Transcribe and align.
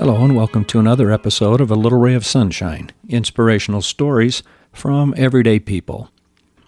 Hello, 0.00 0.22
and 0.22 0.36
welcome 0.36 0.64
to 0.66 0.78
another 0.78 1.10
episode 1.10 1.60
of 1.60 1.72
A 1.72 1.74
Little 1.74 1.98
Ray 1.98 2.14
of 2.14 2.24
Sunshine 2.24 2.92
inspirational 3.08 3.82
stories 3.82 4.44
from 4.72 5.12
everyday 5.16 5.58
people. 5.58 6.12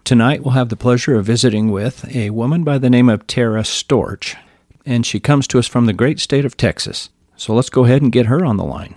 Tonight, 0.02 0.42
we'll 0.42 0.54
have 0.54 0.68
the 0.68 0.74
pleasure 0.74 1.14
of 1.14 1.26
visiting 1.26 1.70
with 1.70 2.12
a 2.12 2.30
woman 2.30 2.64
by 2.64 2.76
the 2.76 2.90
name 2.90 3.08
of 3.08 3.28
Tara 3.28 3.62
Storch, 3.62 4.34
and 4.84 5.06
she 5.06 5.20
comes 5.20 5.46
to 5.46 5.60
us 5.60 5.68
from 5.68 5.86
the 5.86 5.92
great 5.92 6.18
state 6.18 6.44
of 6.44 6.56
Texas. 6.56 7.10
So 7.36 7.54
let's 7.54 7.70
go 7.70 7.84
ahead 7.84 8.02
and 8.02 8.10
get 8.10 8.26
her 8.26 8.44
on 8.44 8.56
the 8.56 8.64
line. 8.64 8.96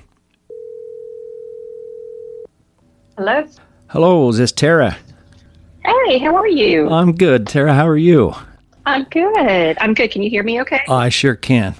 Hello. 3.15 3.47
Hello, 3.89 4.29
is 4.29 4.39
this 4.39 4.51
Tara? 4.51 4.97
Hey, 5.85 6.17
how 6.17 6.35
are 6.35 6.47
you? 6.47 6.89
I'm 6.89 7.13
good. 7.13 7.45
Tara, 7.45 7.75
how 7.75 7.87
are 7.87 7.95
you? 7.95 8.33
I'm 8.87 9.03
good. 9.03 9.77
I'm 9.79 9.93
good. 9.93 10.09
Can 10.09 10.23
you 10.23 10.31
hear 10.31 10.41
me 10.41 10.59
okay? 10.61 10.81
I 10.89 11.09
sure 11.09 11.35
can. 11.35 11.75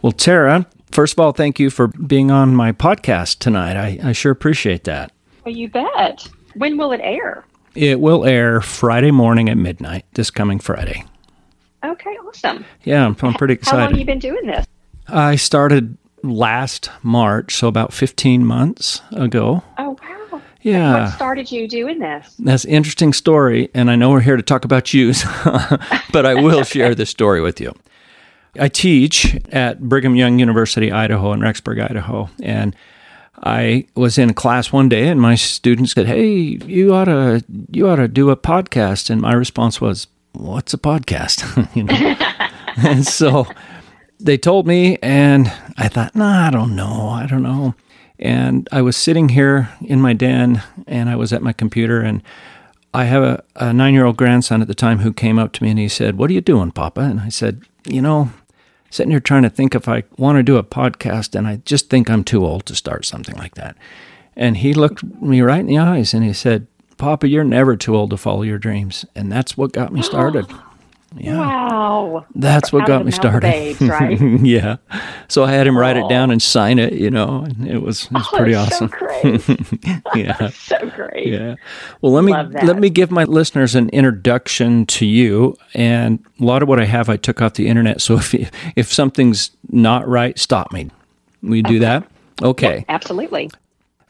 Well, 0.00 0.12
Tara, 0.12 0.66
first 0.90 1.14
of 1.14 1.20
all, 1.20 1.32
thank 1.32 1.58
you 1.58 1.70
for 1.70 1.88
being 1.88 2.30
on 2.30 2.54
my 2.54 2.72
podcast 2.72 3.38
tonight. 3.38 3.76
I, 3.76 3.98
I 4.08 4.12
sure 4.12 4.32
appreciate 4.32 4.84
that. 4.84 5.12
Well, 5.44 5.54
you 5.54 5.68
bet. 5.68 6.28
When 6.54 6.76
will 6.76 6.92
it 6.92 7.00
air? 7.02 7.44
It 7.74 8.00
will 8.00 8.24
air 8.24 8.60
Friday 8.60 9.10
morning 9.10 9.48
at 9.48 9.56
midnight, 9.56 10.04
this 10.14 10.30
coming 10.30 10.58
Friday. 10.58 11.04
Okay, 11.84 12.10
awesome. 12.26 12.64
Yeah, 12.84 13.06
I'm, 13.06 13.16
I'm 13.22 13.34
pretty 13.34 13.54
excited. 13.54 13.76
How 13.76 13.82
long 13.84 13.90
have 13.90 13.98
you 13.98 14.04
been 14.06 14.18
doing 14.18 14.46
this? 14.46 14.66
I 15.06 15.36
started 15.36 15.96
last 16.24 16.90
March, 17.02 17.54
so 17.54 17.68
about 17.68 17.92
15 17.92 18.44
months 18.44 19.00
ago. 19.12 19.62
Oh, 19.78 19.90
wow. 20.02 20.16
What 20.30 20.42
Yeah. 20.62 21.10
started 21.12 21.52
you 21.52 21.68
doing 21.68 22.00
this? 22.00 22.34
That's 22.40 22.64
an 22.64 22.70
interesting 22.72 23.12
story, 23.12 23.70
and 23.74 23.90
I 23.90 23.94
know 23.96 24.10
we're 24.10 24.20
here 24.20 24.36
to 24.36 24.42
talk 24.42 24.64
about 24.64 24.92
you, 24.92 25.12
but 26.12 26.26
I 26.26 26.34
will 26.34 26.64
share 26.64 26.94
this 26.96 27.10
story 27.10 27.40
with 27.40 27.60
you. 27.60 27.72
I 28.58 28.68
teach 28.68 29.36
at 29.52 29.80
Brigham 29.80 30.16
Young 30.16 30.38
University, 30.38 30.92
Idaho, 30.92 31.32
in 31.32 31.40
Rexburg, 31.40 31.82
Idaho, 31.82 32.28
and 32.42 32.74
I 33.44 33.86
was 33.94 34.18
in 34.18 34.30
a 34.30 34.34
class 34.34 34.72
one 34.72 34.88
day, 34.88 35.08
and 35.08 35.20
my 35.20 35.34
students 35.34 35.92
said, 35.92 36.06
"Hey, 36.06 36.58
you 36.66 36.94
ought 36.94 37.04
to 37.04 37.44
you 37.70 37.88
ought 37.88 37.96
to 37.96 38.08
do 38.08 38.30
a 38.30 38.36
podcast." 38.36 39.10
And 39.10 39.20
my 39.20 39.32
response 39.32 39.80
was, 39.80 40.08
"What's 40.32 40.74
a 40.74 40.78
podcast?" 40.78 41.44
you 41.76 41.84
know, 41.84 42.16
and 42.88 43.06
so 43.06 43.46
they 44.18 44.36
told 44.36 44.66
me, 44.66 44.98
and 45.02 45.52
I 45.76 45.88
thought, 45.88 46.16
"Nah, 46.16 46.48
I 46.48 46.50
don't 46.50 46.74
know, 46.74 47.10
I 47.10 47.26
don't 47.26 47.42
know." 47.42 47.74
And 48.18 48.68
I 48.72 48.82
was 48.82 48.96
sitting 48.96 49.28
here 49.28 49.70
in 49.80 50.00
my 50.00 50.12
den, 50.12 50.62
and 50.88 51.08
I 51.08 51.14
was 51.14 51.32
at 51.32 51.42
my 51.42 51.52
computer, 51.52 52.00
and 52.00 52.22
I 52.94 53.04
have 53.04 53.22
a, 53.22 53.44
a 53.54 53.72
nine 53.72 53.94
year 53.94 54.04
old 54.04 54.16
grandson 54.16 54.62
at 54.62 54.68
the 54.68 54.74
time 54.74 54.98
who 54.98 55.12
came 55.12 55.38
up 55.38 55.52
to 55.52 55.62
me 55.62 55.70
and 55.70 55.78
he 55.78 55.88
said, 55.88 56.16
What 56.16 56.30
are 56.30 56.32
you 56.32 56.40
doing, 56.40 56.70
Papa? 56.70 57.00
And 57.02 57.20
I 57.20 57.28
said, 57.28 57.62
You 57.86 58.00
know, 58.00 58.30
sitting 58.90 59.10
here 59.10 59.20
trying 59.20 59.42
to 59.42 59.50
think 59.50 59.74
if 59.74 59.88
I 59.88 60.04
want 60.16 60.36
to 60.36 60.42
do 60.42 60.56
a 60.56 60.62
podcast, 60.62 61.34
and 61.34 61.46
I 61.46 61.56
just 61.64 61.90
think 61.90 62.08
I'm 62.08 62.24
too 62.24 62.44
old 62.44 62.66
to 62.66 62.74
start 62.74 63.04
something 63.04 63.36
like 63.36 63.54
that. 63.54 63.76
And 64.36 64.58
he 64.58 64.72
looked 64.72 65.02
me 65.02 65.40
right 65.40 65.60
in 65.60 65.66
the 65.66 65.78
eyes 65.78 66.14
and 66.14 66.24
he 66.24 66.32
said, 66.32 66.66
Papa, 66.96 67.28
you're 67.28 67.44
never 67.44 67.76
too 67.76 67.96
old 67.96 68.10
to 68.10 68.16
follow 68.16 68.42
your 68.42 68.58
dreams. 68.58 69.04
And 69.14 69.30
that's 69.30 69.56
what 69.56 69.72
got 69.72 69.92
me 69.92 70.02
started. 70.02 70.46
Yeah. 71.20 71.38
Wow. 71.38 72.26
That's 72.34 72.72
what 72.72 72.82
Out 72.82 72.88
got 72.88 73.04
me 73.04 73.10
the 73.10 73.16
mouth 73.22 73.34
of 73.34 73.42
started. 73.42 73.80
right? 73.82 74.40
yeah. 74.40 74.76
So 75.28 75.44
I 75.44 75.52
had 75.52 75.66
him 75.66 75.76
write 75.76 75.96
it 75.96 76.08
down 76.08 76.30
and 76.30 76.40
sign 76.40 76.78
it, 76.78 76.94
you 76.94 77.10
know, 77.10 77.44
and 77.44 77.66
it 77.68 77.82
was, 77.82 78.04
it 78.06 78.12
was 78.12 78.28
Oh, 78.32 78.36
pretty 78.36 78.54
awesome. 78.54 78.88
So 78.88 78.96
great. 78.96 80.02
yeah. 80.14 80.48
so 80.54 80.90
great. 80.90 81.28
Yeah. 81.28 81.56
Well, 82.00 82.12
let 82.12 82.24
me 82.24 82.32
let 82.64 82.78
me 82.78 82.90
give 82.90 83.10
my 83.10 83.24
listeners 83.24 83.74
an 83.74 83.88
introduction 83.90 84.86
to 84.86 85.06
you. 85.06 85.56
And 85.74 86.24
a 86.40 86.44
lot 86.44 86.62
of 86.62 86.68
what 86.68 86.80
I 86.80 86.84
have, 86.84 87.08
I 87.08 87.16
took 87.16 87.42
off 87.42 87.54
the 87.54 87.68
internet. 87.68 88.00
So 88.00 88.16
if 88.18 88.34
if 88.76 88.92
something's 88.92 89.50
not 89.70 90.06
right, 90.08 90.38
stop 90.38 90.72
me. 90.72 90.90
We 91.42 91.62
do 91.62 91.78
that. 91.80 92.10
Okay. 92.42 92.84
Absolutely. 92.88 93.50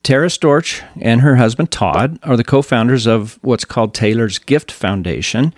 Tara 0.02 0.28
Storch 0.28 0.82
and 1.00 1.20
her 1.20 1.36
husband 1.36 1.70
Todd 1.70 2.18
are 2.22 2.36
the 2.36 2.44
co-founders 2.44 3.06
of 3.06 3.38
what's 3.42 3.64
called 3.64 3.94
Taylor's 3.94 4.38
Gift 4.38 4.70
Foundation, 4.70 5.52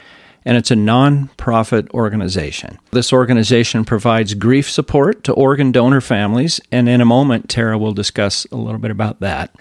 and 0.45 0.57
it's 0.57 0.71
a 0.71 0.77
non-profit 0.77 1.91
organization. 1.93 2.79
This 2.91 3.13
organization 3.13 3.85
provides 3.85 4.35
grief 4.35 4.71
support 4.71 5.25
to 5.25 5.33
organ 5.33 5.73
donor 5.73 6.01
families, 6.01 6.61
and 6.73 6.89
in 6.89 7.01
a 7.01 7.05
moment 7.05 7.49
Tara 7.49 7.79
will 7.79 7.93
discuss 7.93 8.47
a 8.53 8.57
little 8.57 8.81
bit 8.81 8.91
about 8.91 9.21
that. 9.21 9.55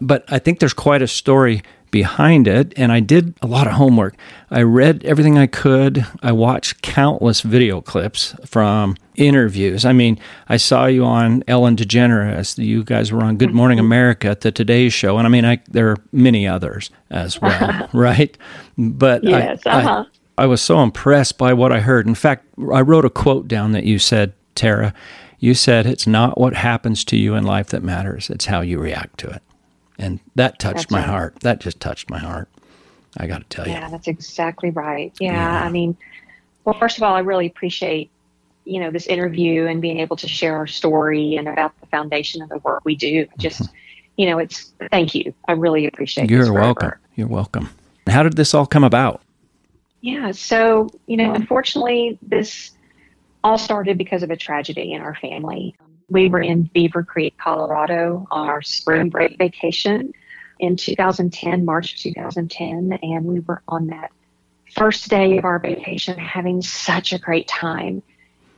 But 0.00 0.24
I 0.28 0.38
think 0.38 0.60
there's 0.60 0.74
quite 0.74 1.02
a 1.02 1.08
story 1.08 1.62
behind 1.90 2.46
it, 2.46 2.74
and 2.76 2.92
I 2.92 3.00
did 3.00 3.34
a 3.40 3.46
lot 3.46 3.66
of 3.66 3.74
homework. 3.74 4.16
I 4.50 4.62
read 4.62 5.04
everything 5.04 5.38
I 5.38 5.46
could. 5.46 6.04
I 6.22 6.32
watched 6.32 6.82
countless 6.82 7.40
video 7.40 7.80
clips 7.80 8.34
from 8.44 8.96
interviews. 9.14 9.84
I 9.84 9.92
mean, 9.92 10.18
I 10.48 10.56
saw 10.56 10.86
you 10.86 11.04
on 11.04 11.42
Ellen 11.48 11.76
DeGeneres. 11.76 12.62
You 12.62 12.84
guys 12.84 13.12
were 13.12 13.22
on 13.22 13.36
Good 13.36 13.54
Morning 13.54 13.78
America 13.78 14.28
at 14.28 14.42
the 14.42 14.52
Today 14.52 14.88
Show, 14.88 15.16
and 15.16 15.26
I 15.26 15.30
mean, 15.30 15.44
I, 15.44 15.62
there 15.68 15.88
are 15.88 15.96
many 16.12 16.46
others 16.46 16.90
as 17.10 17.40
well, 17.40 17.88
right? 17.92 18.36
But 18.76 19.24
Yes, 19.24 19.62
I, 19.64 19.70
uh-huh. 19.70 20.04
I 20.38 20.46
was 20.46 20.60
so 20.60 20.82
impressed 20.82 21.38
by 21.38 21.52
what 21.54 21.72
I 21.72 21.80
heard. 21.80 22.06
In 22.06 22.14
fact, 22.14 22.46
I 22.72 22.82
wrote 22.82 23.04
a 23.04 23.10
quote 23.10 23.48
down 23.48 23.72
that 23.72 23.84
you 23.84 23.98
said, 23.98 24.34
Tara. 24.54 24.92
You 25.38 25.54
said, 25.54 25.86
It's 25.86 26.06
not 26.06 26.38
what 26.38 26.54
happens 26.54 27.04
to 27.04 27.16
you 27.16 27.34
in 27.34 27.44
life 27.44 27.68
that 27.68 27.82
matters, 27.82 28.28
it's 28.28 28.46
how 28.46 28.60
you 28.60 28.78
react 28.78 29.18
to 29.20 29.28
it. 29.28 29.42
And 29.98 30.20
that 30.34 30.58
touched 30.58 30.76
That's 30.76 30.90
my 30.90 30.98
right. 30.98 31.08
heart. 31.08 31.40
That 31.40 31.60
just 31.60 31.80
touched 31.80 32.10
my 32.10 32.18
heart. 32.18 32.48
I 33.16 33.26
got 33.26 33.38
to 33.38 33.48
tell 33.48 33.66
you. 33.66 33.72
Yeah, 33.72 33.88
that's 33.88 34.08
exactly 34.08 34.70
right. 34.70 35.12
Yeah, 35.18 35.32
Yeah. 35.32 35.64
I 35.64 35.70
mean, 35.70 35.96
well, 36.64 36.78
first 36.78 36.98
of 36.98 37.02
all, 37.02 37.14
I 37.14 37.20
really 37.20 37.46
appreciate 37.46 38.10
you 38.66 38.80
know 38.80 38.90
this 38.90 39.06
interview 39.06 39.66
and 39.66 39.80
being 39.80 40.00
able 40.00 40.16
to 40.16 40.28
share 40.28 40.56
our 40.56 40.66
story 40.66 41.36
and 41.36 41.48
about 41.48 41.72
the 41.80 41.86
foundation 41.86 42.42
of 42.42 42.48
the 42.48 42.58
work 42.58 42.82
we 42.84 42.96
do. 42.96 43.24
Mm-hmm. 43.24 43.40
Just 43.40 43.70
you 44.16 44.26
know, 44.26 44.38
it's 44.38 44.72
thank 44.90 45.14
you. 45.14 45.32
I 45.48 45.52
really 45.52 45.86
appreciate. 45.86 46.28
You're 46.28 46.52
welcome. 46.52 46.92
You're 47.14 47.28
welcome. 47.28 47.70
How 48.06 48.22
did 48.22 48.36
this 48.36 48.54
all 48.54 48.66
come 48.66 48.84
about? 48.84 49.22
Yeah. 50.00 50.32
So 50.32 50.90
you 51.06 51.16
know, 51.16 51.32
unfortunately, 51.32 52.18
this 52.20 52.72
all 53.44 53.58
started 53.58 53.96
because 53.96 54.22
of 54.22 54.30
a 54.30 54.36
tragedy 54.36 54.92
in 54.92 55.00
our 55.00 55.14
family. 55.14 55.76
We 56.08 56.28
were 56.28 56.40
in 56.40 56.64
Beaver 56.72 57.02
Creek, 57.02 57.36
Colorado, 57.36 58.26
on 58.30 58.48
our 58.48 58.62
spring 58.62 59.08
break 59.08 59.38
vacation 59.38 60.12
in 60.60 60.76
2010, 60.76 61.64
March 61.64 62.00
2010, 62.00 62.98
and 63.02 63.24
we 63.24 63.40
were 63.40 63.62
on 63.66 63.88
that 63.88 64.12
first 64.74 65.08
day 65.08 65.36
of 65.38 65.44
our 65.44 65.58
vacation 65.58 66.16
having 66.18 66.62
such 66.62 67.12
a 67.12 67.18
great 67.18 67.48
time. 67.48 68.02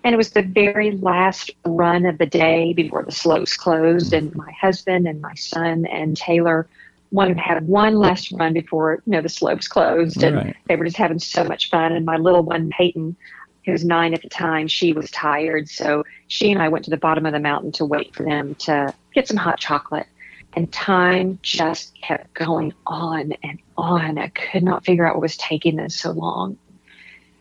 And 0.04 0.14
it 0.14 0.19
was 0.19 0.31
the 0.31 0.42
very 0.42 0.92
last 0.92 1.50
run 1.64 2.04
of 2.06 2.19
the 2.19 2.26
day 2.26 2.72
before 2.75 3.03
the 3.03 3.12
slopes 3.12 3.56
closed, 3.56 4.12
and 4.12 4.34
my 4.36 4.53
husband 4.53 5.09
and 5.09 5.20
my 5.20 5.34
son 5.34 5.86
and 5.86 6.16
Taylor 6.16 6.69
wanted 7.10 7.34
to 7.34 7.41
have 7.41 7.62
one 7.65 7.94
last 7.97 8.30
run 8.32 8.53
before 8.53 9.03
you 9.06 9.12
know 9.12 9.22
the 9.22 9.28
slopes 9.30 9.66
closed, 9.66 10.22
and 10.22 10.36
Right. 10.36 10.56
they 10.69 10.76
were 10.76 10.84
just 10.84 10.98
having 10.98 11.19
so 11.19 11.44
much 11.44 11.70
fun. 11.70 11.92
And 11.92 12.04
my 12.04 12.16
little 12.16 12.42
one, 12.42 12.69
Peyton, 12.69 13.16
who 13.65 13.73
was 13.73 13.85
nine 13.85 14.15
at 14.15 14.23
the 14.23 14.29
time, 14.29 14.69
she 14.69 14.93
was 14.93 15.11
tired, 15.11 15.69
so 15.69 16.05
she 16.27 16.51
and 16.51 16.61
I 16.61 16.69
went 16.69 16.85
to 16.87 16.91
the 16.91 16.97
bottom 16.97 17.27
of 17.27 17.33
the 17.33 17.41
mountain 17.41 17.73
to 17.73 17.85
wait 17.85 18.15
for 18.15 18.23
them 18.23 18.55
to 18.57 18.95
get 19.15 19.29
some 19.29 19.37
hot 19.37 19.59
chocolate. 19.59 20.07
And 20.55 20.73
time 20.73 21.39
just 21.43 21.95
kept 22.01 22.33
going 22.35 22.73
on 22.87 23.33
and 23.43 23.59
on. 23.77 24.19
I 24.19 24.29
could 24.29 24.63
not 24.63 24.85
figure 24.85 25.07
out 25.07 25.15
what 25.15 25.23
was 25.23 25.37
taking 25.37 25.77
them 25.77 25.91
so 25.91 26.11
long. 26.11 26.57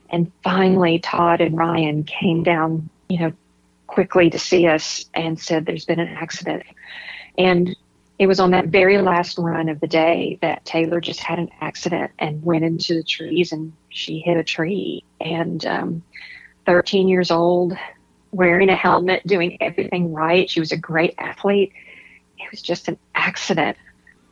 And 0.10 0.32
finally, 0.44 1.00
Todd 1.00 1.42
and 1.42 1.58
Ryan 1.58 2.04
came 2.04 2.44
down, 2.44 2.90
you 3.10 3.20
know, 3.20 3.34
quickly 3.88 4.30
to 4.30 4.40
see 4.40 4.68
us 4.68 5.06
and 5.14 5.40
said, 5.40 5.66
There's 5.66 5.86
been 5.86 6.00
an 6.00 6.10
accident. 6.10 6.64
And 7.38 7.76
it 8.20 8.28
was 8.28 8.40
on 8.40 8.52
that 8.52 8.68
very 8.68 8.98
last 8.98 9.38
run 9.38 9.70
of 9.70 9.80
the 9.80 9.88
day 9.88 10.40
that 10.42 10.66
Taylor 10.66 11.00
just 11.00 11.20
had 11.20 11.40
an 11.40 11.50
accident 11.62 12.12
and 12.18 12.44
went 12.44 12.64
into 12.64 12.96
the 12.96 13.04
trees 13.04 13.52
and 13.52 13.74
she 13.98 14.20
hit 14.20 14.38
a 14.38 14.44
tree. 14.44 15.04
And 15.20 15.66
um, 15.66 16.04
13 16.66 17.08
years 17.08 17.32
old, 17.32 17.78
wearing 18.32 18.70
a 18.70 18.76
helmet, 18.76 19.26
doing 19.26 19.58
everything 19.62 20.14
right. 20.14 20.50
She 20.50 20.60
was 20.60 20.72
a 20.72 20.78
great 20.78 21.16
athlete. 21.18 21.74
It 22.38 22.52
was 22.52 22.62
just 22.62 22.88
an 22.88 22.98
accident. 23.16 23.78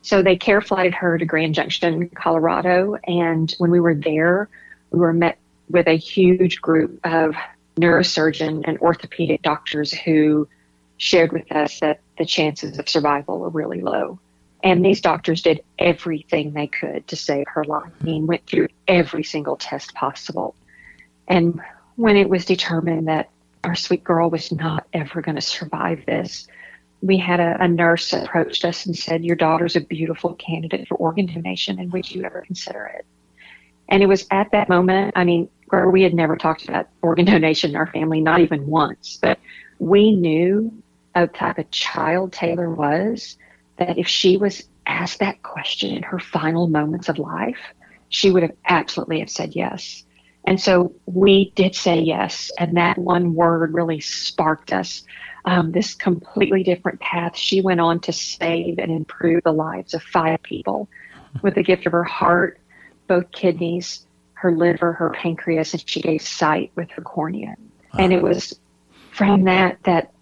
So 0.02 0.22
they 0.22 0.36
care 0.36 0.62
flighted 0.62 0.94
her 0.94 1.18
to 1.18 1.26
Grand 1.26 1.56
Junction, 1.56 2.10
Colorado. 2.10 2.98
And 3.08 3.54
when 3.58 3.72
we 3.72 3.80
were 3.80 3.96
there, 3.96 4.50
we 4.92 5.00
were 5.00 5.14
met 5.14 5.40
with 5.70 5.88
a 5.88 5.98
huge 5.98 6.62
group 6.62 7.00
of 7.04 7.36
neurosurgeon 7.78 8.64
and 8.68 8.78
orthopedic 8.80 9.42
doctors 9.42 9.92
who 9.92 10.48
shared 10.98 11.34
with 11.34 11.52
us 11.52 11.80
that 11.80 12.02
the 12.18 12.26
chances 12.26 12.78
of 12.78 12.88
survival 12.88 13.40
were 13.40 13.50
really 13.50 13.82
low. 13.82 14.20
And 14.66 14.84
these 14.84 15.00
doctors 15.00 15.44
did 15.44 15.64
everything 15.78 16.52
they 16.52 16.66
could 16.66 17.08
to 17.08 17.16
save 17.16 17.46
her 17.50 17.64
life. 17.66 17.92
I 18.02 18.04
mean, 18.04 18.26
went 18.26 18.48
through 18.48 18.70
every 18.88 19.24
single 19.24 19.56
test 19.56 19.94
possible. 19.94 20.56
And 21.28 21.62
when 21.98 22.18
it 22.18 22.28
was 22.28 22.46
determined 22.46 23.08
that 23.08 23.30
our 23.64 23.76
sweet 23.76 24.04
girl 24.04 24.32
was 24.32 24.52
not 24.52 24.88
ever 24.92 25.22
going 25.22 25.36
to 25.36 25.42
survive 25.42 26.04
this, 26.08 26.48
we 27.02 27.16
had 27.16 27.40
a, 27.40 27.58
a 27.62 27.68
nurse 27.68 28.12
approached 28.12 28.66
us 28.66 28.88
and 28.88 28.98
said, 28.98 29.24
Your 29.24 29.36
daughter's 29.36 29.76
a 29.76 29.82
beautiful 29.82 30.34
candidate 30.34 30.88
for 30.88 30.96
organ 30.96 31.28
donation, 31.28 31.80
and 31.80 31.94
would 31.94 32.10
you 32.10 32.24
ever 32.24 32.42
consider 32.42 32.86
it? 32.86 33.06
And 33.90 34.02
it 34.02 34.08
was 34.08 34.26
at 34.32 34.50
that 34.52 34.68
moment, 34.68 35.14
I 35.16 35.26
mean, 35.26 35.48
we 35.92 36.02
had 36.02 36.16
never 36.16 36.36
talked 36.36 36.68
about 36.68 36.90
organ 37.04 37.26
donation 37.26 37.70
in 37.70 37.76
our 37.76 37.88
family, 37.88 38.20
not 38.20 38.40
even 38.40 38.66
once, 38.66 39.20
but 39.22 39.38
we 39.78 40.12
knew 40.16 40.74
of 41.14 41.34
type 41.34 41.60
of 41.60 41.70
child 41.70 42.34
Taylor 42.34 42.72
was, 42.72 43.38
that 43.78 43.98
if 43.98 44.08
she 44.08 44.38
was 44.38 44.68
asked 44.86 45.20
that 45.20 45.42
question 45.44 45.92
in 45.92 46.04
her 46.04 46.20
final 46.20 46.68
moments 46.68 47.10
of 47.10 47.18
life, 47.18 47.58
she 48.10 48.32
would 48.32 48.44
have 48.44 48.56
absolutely 48.68 49.20
have 49.20 49.30
said 49.30 49.56
yes. 49.56 50.04
And 50.46 50.62
so 50.62 50.94
we 51.06 51.52
did 51.56 51.76
say 51.76 52.00
yes, 52.00 52.52
and 52.60 52.78
that 52.78 52.98
one 52.98 53.34
word 53.34 53.74
really 53.74 54.00
sparked 54.00 54.72
us. 54.72 55.04
Um, 55.46 55.72
this 55.72 55.94
completely 55.94 56.64
different 56.64 57.00
path. 57.00 57.36
She 57.36 57.62
went 57.62 57.80
on 57.80 58.00
to 58.02 58.12
save 58.12 58.80
and 58.80 58.92
improve 58.92 59.44
the 59.44 59.52
lives 59.52 59.94
of 59.94 60.02
five 60.02 60.42
people 60.42 60.90
with 61.44 61.56
the 61.56 61.64
gift 61.64 61.86
of 61.86 61.92
her 61.92 62.04
heart, 62.04 62.60
both 63.08 63.32
kidneys, 63.32 64.08
her 64.34 64.52
liver, 64.52 64.94
her 64.94 65.12
pancreas, 65.12 65.74
and 65.74 65.88
she 65.88 66.02
gave 66.02 66.22
sight 66.22 66.72
with 66.76 66.90
her 66.92 67.02
cornea. 67.02 67.56
And 67.98 68.12
it 68.12 68.22
was 68.22 68.60
from 69.12 69.44
that 69.44 69.78
that 69.84 70.14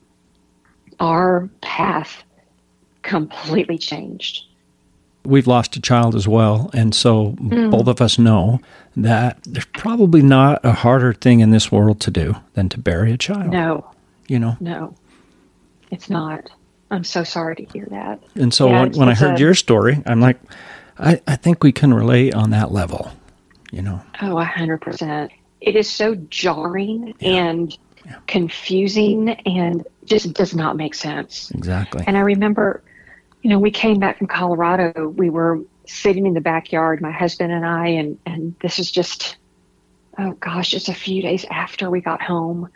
our 0.99 1.49
path 1.61 2.23
completely 3.03 3.77
changed. 3.77 4.45
We've 5.25 5.47
lost 5.47 5.75
a 5.77 5.81
child 5.81 6.15
as 6.15 6.27
well. 6.27 6.69
And 6.73 6.93
so 6.93 7.31
mm. 7.33 7.71
both 7.71 7.87
of 7.87 8.01
us 8.01 8.19
know 8.19 8.59
that 8.97 9.41
there's 9.43 9.65
probably 9.65 10.21
not 10.21 10.59
a 10.65 10.73
harder 10.73 11.13
thing 11.13 11.39
in 11.39 11.51
this 11.51 11.71
world 11.71 12.01
to 12.01 12.11
do 12.11 12.35
than 12.55 12.67
to 12.69 12.79
bury 12.79 13.13
a 13.13 13.17
child. 13.17 13.51
No. 13.51 13.89
You 14.27 14.39
know? 14.39 14.57
No, 14.59 14.95
it's 15.91 16.09
not. 16.09 16.49
I'm 16.91 17.03
so 17.03 17.23
sorry 17.23 17.55
to 17.55 17.65
hear 17.65 17.87
that. 17.89 18.21
And 18.35 18.53
so 18.53 18.67
yeah, 18.67 18.81
when, 18.81 18.91
when 18.93 19.09
I 19.09 19.13
heard 19.13 19.37
a, 19.37 19.39
your 19.39 19.53
story, 19.53 20.01
I'm 20.05 20.21
like, 20.21 20.39
I, 20.97 21.21
I 21.27 21.35
think 21.35 21.63
we 21.63 21.71
can 21.71 21.93
relate 21.93 22.33
on 22.35 22.51
that 22.51 22.71
level, 22.71 23.11
you 23.71 23.81
know? 23.81 24.01
Oh, 24.21 24.35
100%. 24.35 25.29
It 25.61 25.75
is 25.75 25.89
so 25.89 26.15
jarring 26.29 27.15
yeah. 27.19 27.29
and 27.29 27.77
yeah. 28.05 28.15
confusing 28.27 29.29
and 29.29 29.85
just 30.05 30.33
does 30.33 30.53
not 30.53 30.75
make 30.75 30.93
sense. 30.93 31.49
Exactly. 31.51 32.03
And 32.05 32.17
I 32.17 32.21
remember, 32.21 32.83
you 33.43 33.49
know, 33.49 33.59
we 33.59 33.71
came 33.71 33.99
back 33.99 34.17
from 34.17 34.27
Colorado. 34.27 35.09
We 35.09 35.29
were 35.29 35.61
sitting 35.85 36.25
in 36.25 36.33
the 36.33 36.41
backyard, 36.41 37.01
my 37.01 37.11
husband 37.11 37.51
and 37.51 37.65
I, 37.65 37.87
and, 37.87 38.17
and 38.25 38.55
this 38.61 38.79
is 38.79 38.89
just, 38.89 39.35
oh 40.17 40.31
gosh, 40.31 40.69
just 40.69 40.87
a 40.87 40.93
few 40.93 41.21
days 41.21 41.45
after 41.51 41.89
we 41.89 41.99
got 41.99 42.21
home, 42.21 42.69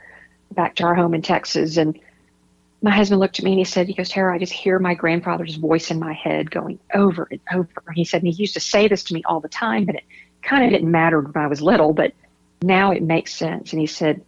back 0.51 0.75
to 0.75 0.83
our 0.83 0.93
home 0.93 1.13
in 1.13 1.21
Texas. 1.21 1.77
And 1.77 1.97
my 2.81 2.91
husband 2.91 3.21
looked 3.21 3.39
at 3.39 3.45
me 3.45 3.51
and 3.51 3.59
he 3.59 3.63
said, 3.63 3.87
he 3.87 3.93
goes, 3.93 4.09
Tara, 4.09 4.35
I 4.35 4.39
just 4.39 4.51
hear 4.51 4.77
my 4.77 4.93
grandfather's 4.93 5.55
voice 5.55 5.89
in 5.89 5.99
my 5.99 6.11
head 6.11 6.51
going 6.51 6.79
over 6.93 7.29
and 7.31 7.39
over. 7.53 7.69
He 7.95 8.03
said, 8.03 8.23
and 8.23 8.31
he 8.31 8.41
used 8.41 8.53
to 8.55 8.59
say 8.59 8.89
this 8.89 9.05
to 9.05 9.13
me 9.13 9.23
all 9.23 9.39
the 9.39 9.47
time, 9.47 9.85
but 9.85 9.95
it 9.95 10.03
kind 10.41 10.65
of 10.65 10.71
didn't 10.71 10.91
matter 10.91 11.21
when 11.21 11.41
I 11.41 11.47
was 11.47 11.61
little, 11.61 11.93
but 11.93 12.11
now 12.61 12.91
it 12.91 13.01
makes 13.01 13.33
sense. 13.33 13.71
And 13.71 13.79
he 13.79 13.87
said, 13.87 14.21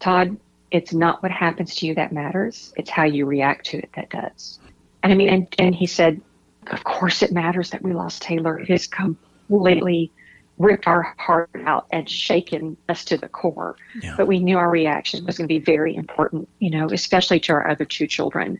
Todd, 0.00 0.36
it's 0.70 0.92
not 0.92 1.22
what 1.22 1.32
happens 1.32 1.76
to 1.76 1.86
you 1.86 1.94
that 1.94 2.12
matters. 2.12 2.74
It's 2.76 2.90
how 2.90 3.04
you 3.04 3.24
react 3.24 3.64
to 3.66 3.78
it 3.78 3.88
that 3.96 4.10
does. 4.10 4.58
And 5.06 5.12
I 5.12 5.16
mean, 5.16 5.28
and, 5.28 5.54
and 5.56 5.72
he 5.72 5.86
said, 5.86 6.20
of 6.72 6.82
course 6.82 7.22
it 7.22 7.30
matters 7.30 7.70
that 7.70 7.80
we 7.80 7.92
lost 7.92 8.22
Taylor. 8.22 8.58
It 8.58 8.68
has 8.70 8.88
completely 8.88 10.10
ripped 10.58 10.88
our 10.88 11.14
heart 11.16 11.48
out 11.64 11.86
and 11.92 12.10
shaken 12.10 12.76
us 12.88 13.04
to 13.04 13.16
the 13.16 13.28
core. 13.28 13.76
Yeah. 14.02 14.14
But 14.16 14.26
we 14.26 14.40
knew 14.40 14.58
our 14.58 14.68
reaction 14.68 15.24
was 15.24 15.38
going 15.38 15.46
to 15.46 15.54
be 15.54 15.60
very 15.60 15.94
important, 15.94 16.48
you 16.58 16.70
know, 16.70 16.88
especially 16.90 17.38
to 17.38 17.52
our 17.52 17.70
other 17.70 17.84
two 17.84 18.08
children. 18.08 18.58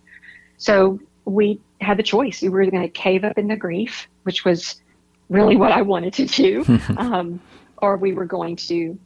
So 0.57 1.01
we 1.25 1.61
had 1.81 1.97
the 1.97 2.05
choice. 2.05 2.43
We 2.43 2.49
were 2.49 2.65
going 2.67 2.85
to 2.85 2.89
cave 2.91 3.25
up 3.25 3.39
in 3.39 3.49
the 3.49 3.57
grief, 3.57 4.07
which 4.23 4.45
was 4.45 4.81
really 5.29 5.57
what 5.57 5.73
I 5.73 5.83
wanted 5.83 6.13
to 6.13 6.27
do, 6.27 6.65
um, 6.97 7.41
or 7.79 7.97
we 7.97 8.13
were 8.13 8.25
going 8.25 8.55
to 8.55 8.97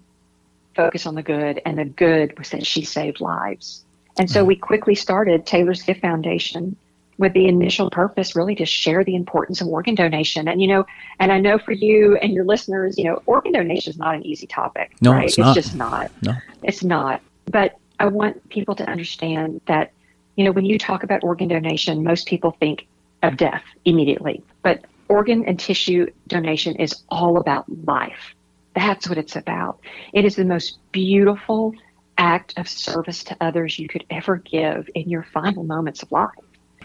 focus 0.77 1.07
on 1.07 1.15
the 1.15 1.23
good. 1.23 1.63
And 1.65 1.79
the 1.79 1.87
good 1.87 2.39
was 2.39 2.51
that 2.51 2.67
she 2.67 2.85
saved 2.85 3.19
lives. 3.19 3.87
And 4.19 4.31
so 4.31 4.45
we 4.45 4.57
quickly 4.57 4.95
started 4.95 5.47
Taylor's 5.47 5.81
Gift 5.81 6.03
Foundation 6.03 6.77
with 7.21 7.35
the 7.35 7.47
initial 7.47 7.91
purpose 7.91 8.35
really 8.35 8.55
to 8.55 8.65
share 8.65 9.05
the 9.05 9.15
importance 9.15 9.61
of 9.61 9.69
organ 9.69 9.95
donation. 9.95 10.49
And, 10.49 10.61
you 10.61 10.67
know, 10.67 10.87
and 11.19 11.31
I 11.31 11.39
know 11.39 11.59
for 11.59 11.73
you 11.73 12.17
and 12.17 12.33
your 12.33 12.47
listeners, 12.47 12.97
you 12.97 13.05
know, 13.05 13.23
organ 13.27 13.53
donation 13.53 13.91
is 13.91 13.99
not 13.99 14.15
an 14.15 14.25
easy 14.25 14.47
topic. 14.47 14.97
No, 15.03 15.13
right? 15.13 15.27
it's, 15.27 15.37
not. 15.37 15.55
just 15.55 15.77
not. 15.77 16.11
No. 16.23 16.33
It's 16.63 16.83
not. 16.83 17.21
But 17.45 17.77
I 17.99 18.07
want 18.07 18.49
people 18.49 18.75
to 18.77 18.89
understand 18.89 19.61
that, 19.67 19.93
you 20.37 20.45
know, 20.45 20.51
when 20.51 20.65
you 20.65 20.79
talk 20.79 21.03
about 21.03 21.23
organ 21.23 21.49
donation, 21.49 22.03
most 22.03 22.27
people 22.27 22.57
think 22.59 22.87
of 23.23 23.37
death 23.37 23.65
immediately. 23.85 24.43
But 24.63 24.87
organ 25.09 25.45
and 25.45 25.61
tissue 25.61 26.07
donation 26.27 26.77
is 26.77 27.03
all 27.11 27.37
about 27.37 27.67
life. 27.85 28.35
That's 28.75 29.11
what 29.11 29.19
it's 29.19 29.37
about. 29.37 29.79
It 30.15 30.25
is 30.25 30.37
the 30.37 30.45
most 30.47 30.79
beautiful 30.91 31.75
act 32.17 32.55
of 32.57 32.67
service 32.67 33.25
to 33.25 33.37
others 33.43 33.79
you 33.79 33.89
could 33.89 34.07
ever 34.09 34.37
give 34.37 34.89
in 34.95 35.11
your 35.11 35.27
final 35.35 35.65
moments 35.65 36.03
of 36.03 36.11
life. 36.13 36.31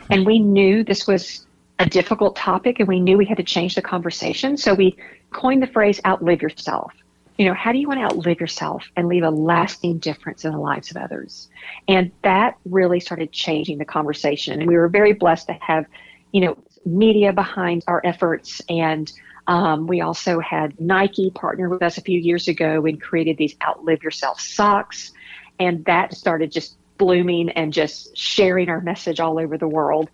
And 0.10 0.26
we 0.26 0.40
knew 0.40 0.84
this 0.84 1.08
was 1.08 1.46
a 1.80 1.86
difficult 1.86 2.36
topic 2.36 2.80
and 2.80 2.88
we 2.88 3.00
knew 3.00 3.18
we 3.18 3.26
had 3.26 3.38
to 3.38 3.44
change 3.44 3.76
the 3.76 3.82
conversation. 3.82 4.58
So 4.58 4.74
we 4.74 4.98
coined 5.32 5.62
the 5.62 5.68
phrase 5.68 6.00
outlive 6.06 6.42
yourself. 6.42 6.94
You 7.38 7.48
know, 7.48 7.54
how 7.54 7.74
do 7.74 7.80
you 7.80 7.88
want 7.88 8.00
to 8.00 8.06
outlive 8.06 8.40
yourself 8.40 8.86
and 8.96 9.10
leave 9.10 9.24
a 9.24 9.30
lasting 9.30 9.98
difference 9.98 10.46
in 10.46 10.54
the 10.54 10.58
lives 10.58 10.90
of 10.92 10.98
others? 10.98 11.50
And 11.88 12.12
that 12.22 12.58
really 12.64 13.02
started 13.02 13.34
changing 13.34 13.78
the 13.78 13.86
conversation. 13.86 14.62
And 14.62 14.70
we 14.70 14.78
were 14.78 14.88
very 14.88 15.12
blessed 15.12 15.48
to 15.48 15.54
have, 15.54 15.86
you 16.32 16.42
know, 16.42 16.58
media 16.86 17.34
behind 17.34 17.84
our 17.88 18.00
efforts. 18.06 18.62
And 18.70 19.12
um, 19.48 19.86
we 19.86 20.00
also 20.00 20.40
had 20.40 20.80
Nike 20.80 21.30
partner 21.30 21.68
with 21.68 21.84
us 21.84 21.98
a 21.98 22.02
few 22.02 22.20
years 22.20 22.48
ago 22.48 22.86
and 22.86 23.02
created 23.02 23.38
these 23.38 23.56
Outlive 23.62 24.02
Yourself 24.02 24.40
socks. 24.40 25.12
And 25.60 25.84
that 25.86 26.14
started 26.14 26.54
just 26.54 26.78
blooming 26.98 27.50
and 27.50 27.74
just 27.74 28.18
sharing 28.18 28.70
our 28.70 28.82
message 28.82 29.20
all 29.20 29.40
over 29.40 29.58
the 29.58 29.68
world. 29.68 30.10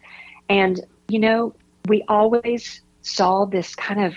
And, 0.49 0.79
you 1.07 1.19
know, 1.19 1.53
we 1.87 2.03
always 2.07 2.81
saw 3.01 3.45
this 3.45 3.75
kind 3.75 4.03
of 4.03 4.15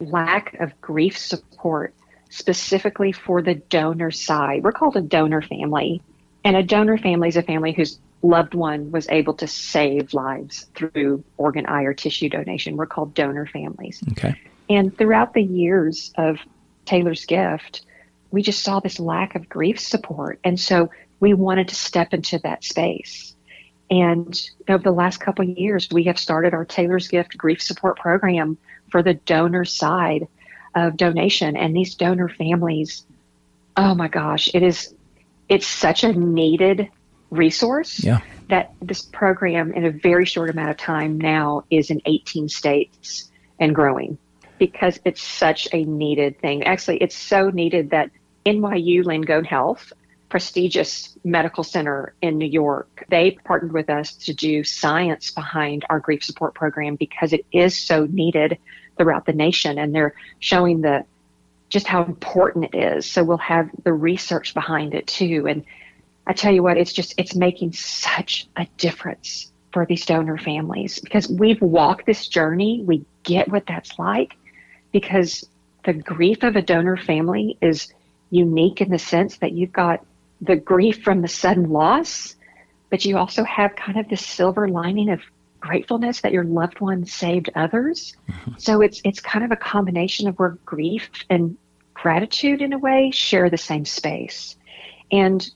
lack 0.00 0.54
of 0.60 0.80
grief 0.80 1.18
support 1.18 1.94
specifically 2.30 3.12
for 3.12 3.42
the 3.42 3.54
donor 3.54 4.10
side. 4.10 4.62
We're 4.62 4.72
called 4.72 4.96
a 4.96 5.00
donor 5.00 5.42
family. 5.42 6.02
And 6.44 6.56
a 6.56 6.62
donor 6.62 6.96
family 6.96 7.28
is 7.28 7.36
a 7.36 7.42
family 7.42 7.72
whose 7.72 7.98
loved 8.22 8.54
one 8.54 8.90
was 8.92 9.08
able 9.08 9.34
to 9.34 9.46
save 9.46 10.14
lives 10.14 10.66
through 10.74 11.24
organ, 11.36 11.66
eye, 11.66 11.84
or 11.84 11.94
tissue 11.94 12.28
donation. 12.28 12.76
We're 12.76 12.86
called 12.86 13.14
donor 13.14 13.46
families. 13.46 14.02
Okay. 14.12 14.38
And 14.68 14.96
throughout 14.96 15.34
the 15.34 15.42
years 15.42 16.12
of 16.16 16.38
Taylor's 16.84 17.26
gift, 17.26 17.82
we 18.30 18.42
just 18.42 18.62
saw 18.62 18.80
this 18.80 19.00
lack 19.00 19.34
of 19.34 19.48
grief 19.48 19.80
support. 19.80 20.38
And 20.44 20.58
so 20.58 20.90
we 21.20 21.34
wanted 21.34 21.68
to 21.68 21.74
step 21.74 22.12
into 22.12 22.38
that 22.40 22.64
space. 22.64 23.36
And 23.90 24.40
over 24.68 24.82
the 24.82 24.92
last 24.92 25.18
couple 25.18 25.48
of 25.48 25.58
years, 25.58 25.88
we 25.90 26.04
have 26.04 26.18
started 26.18 26.54
our 26.54 26.64
Taylor's 26.64 27.08
Gift 27.08 27.36
grief 27.36 27.60
support 27.60 27.98
program 27.98 28.56
for 28.90 29.02
the 29.02 29.14
donor 29.14 29.64
side 29.64 30.28
of 30.74 30.96
donation. 30.96 31.56
And 31.56 31.74
these 31.74 31.94
donor 31.94 32.28
families, 32.28 33.04
oh 33.76 33.94
my 33.94 34.08
gosh, 34.08 34.48
it 34.54 34.62
is, 34.62 34.94
it's 35.48 35.66
such 35.66 36.04
a 36.04 36.12
needed 36.12 36.88
resource 37.30 38.02
yeah. 38.02 38.20
that 38.48 38.72
this 38.80 39.02
program 39.02 39.72
in 39.72 39.84
a 39.84 39.90
very 39.90 40.24
short 40.24 40.50
amount 40.50 40.70
of 40.70 40.76
time 40.76 41.18
now 41.18 41.64
is 41.70 41.90
in 41.90 42.00
18 42.06 42.48
states 42.48 43.30
and 43.58 43.74
growing 43.74 44.18
because 44.58 45.00
it's 45.04 45.22
such 45.22 45.68
a 45.72 45.84
needed 45.84 46.38
thing. 46.40 46.62
Actually, 46.64 46.98
it's 46.98 47.16
so 47.16 47.50
needed 47.50 47.90
that 47.90 48.10
NYU 48.46 49.04
Langone 49.04 49.46
Health 49.46 49.92
prestigious 50.30 51.18
medical 51.24 51.64
center 51.64 52.14
in 52.22 52.38
New 52.38 52.46
York. 52.46 53.04
They 53.10 53.32
partnered 53.44 53.72
with 53.72 53.90
us 53.90 54.14
to 54.14 54.32
do 54.32 54.64
science 54.64 55.30
behind 55.32 55.84
our 55.90 56.00
grief 56.00 56.24
support 56.24 56.54
program 56.54 56.94
because 56.94 57.32
it 57.32 57.44
is 57.52 57.76
so 57.76 58.06
needed 58.06 58.56
throughout 58.96 59.26
the 59.26 59.32
nation 59.32 59.78
and 59.78 59.94
they're 59.94 60.14
showing 60.38 60.80
the 60.80 61.04
just 61.68 61.86
how 61.86 62.04
important 62.04 62.72
it 62.72 62.78
is. 62.78 63.06
So 63.06 63.22
we'll 63.22 63.38
have 63.38 63.70
the 63.84 63.92
research 63.92 64.54
behind 64.54 64.94
it 64.94 65.06
too. 65.06 65.46
And 65.48 65.64
I 66.26 66.32
tell 66.32 66.52
you 66.52 66.62
what, 66.62 66.78
it's 66.78 66.92
just 66.92 67.14
it's 67.18 67.34
making 67.34 67.72
such 67.72 68.48
a 68.56 68.66
difference 68.76 69.50
for 69.72 69.86
these 69.86 70.04
donor 70.06 70.38
families 70.38 70.98
because 70.98 71.28
we've 71.28 71.60
walked 71.60 72.06
this 72.06 72.26
journey. 72.26 72.82
We 72.84 73.04
get 73.22 73.48
what 73.48 73.66
that's 73.66 73.98
like 73.98 74.34
because 74.92 75.44
the 75.84 75.92
grief 75.92 76.42
of 76.42 76.56
a 76.56 76.62
donor 76.62 76.96
family 76.96 77.56
is 77.60 77.92
unique 78.30 78.80
in 78.80 78.90
the 78.90 78.98
sense 78.98 79.38
that 79.38 79.52
you've 79.52 79.72
got 79.72 80.04
the 80.40 80.56
grief 80.56 81.02
from 81.02 81.22
the 81.22 81.28
sudden 81.28 81.70
loss, 81.70 82.36
but 82.88 83.04
you 83.04 83.16
also 83.16 83.44
have 83.44 83.76
kind 83.76 83.98
of 83.98 84.08
this 84.08 84.24
silver 84.24 84.68
lining 84.68 85.10
of 85.10 85.20
gratefulness 85.60 86.22
that 86.22 86.32
your 86.32 86.44
loved 86.44 86.80
one 86.80 87.04
saved 87.04 87.50
others. 87.54 88.16
Mm-hmm. 88.28 88.52
So 88.58 88.80
it's 88.80 89.00
it's 89.04 89.20
kind 89.20 89.44
of 89.44 89.52
a 89.52 89.56
combination 89.56 90.28
of 90.28 90.38
where 90.38 90.58
grief 90.64 91.08
and 91.28 91.56
gratitude 91.94 92.62
in 92.62 92.72
a 92.72 92.78
way 92.78 93.10
share 93.10 93.50
the 93.50 93.58
same 93.58 93.84
space. 93.84 94.56
And 95.12 95.48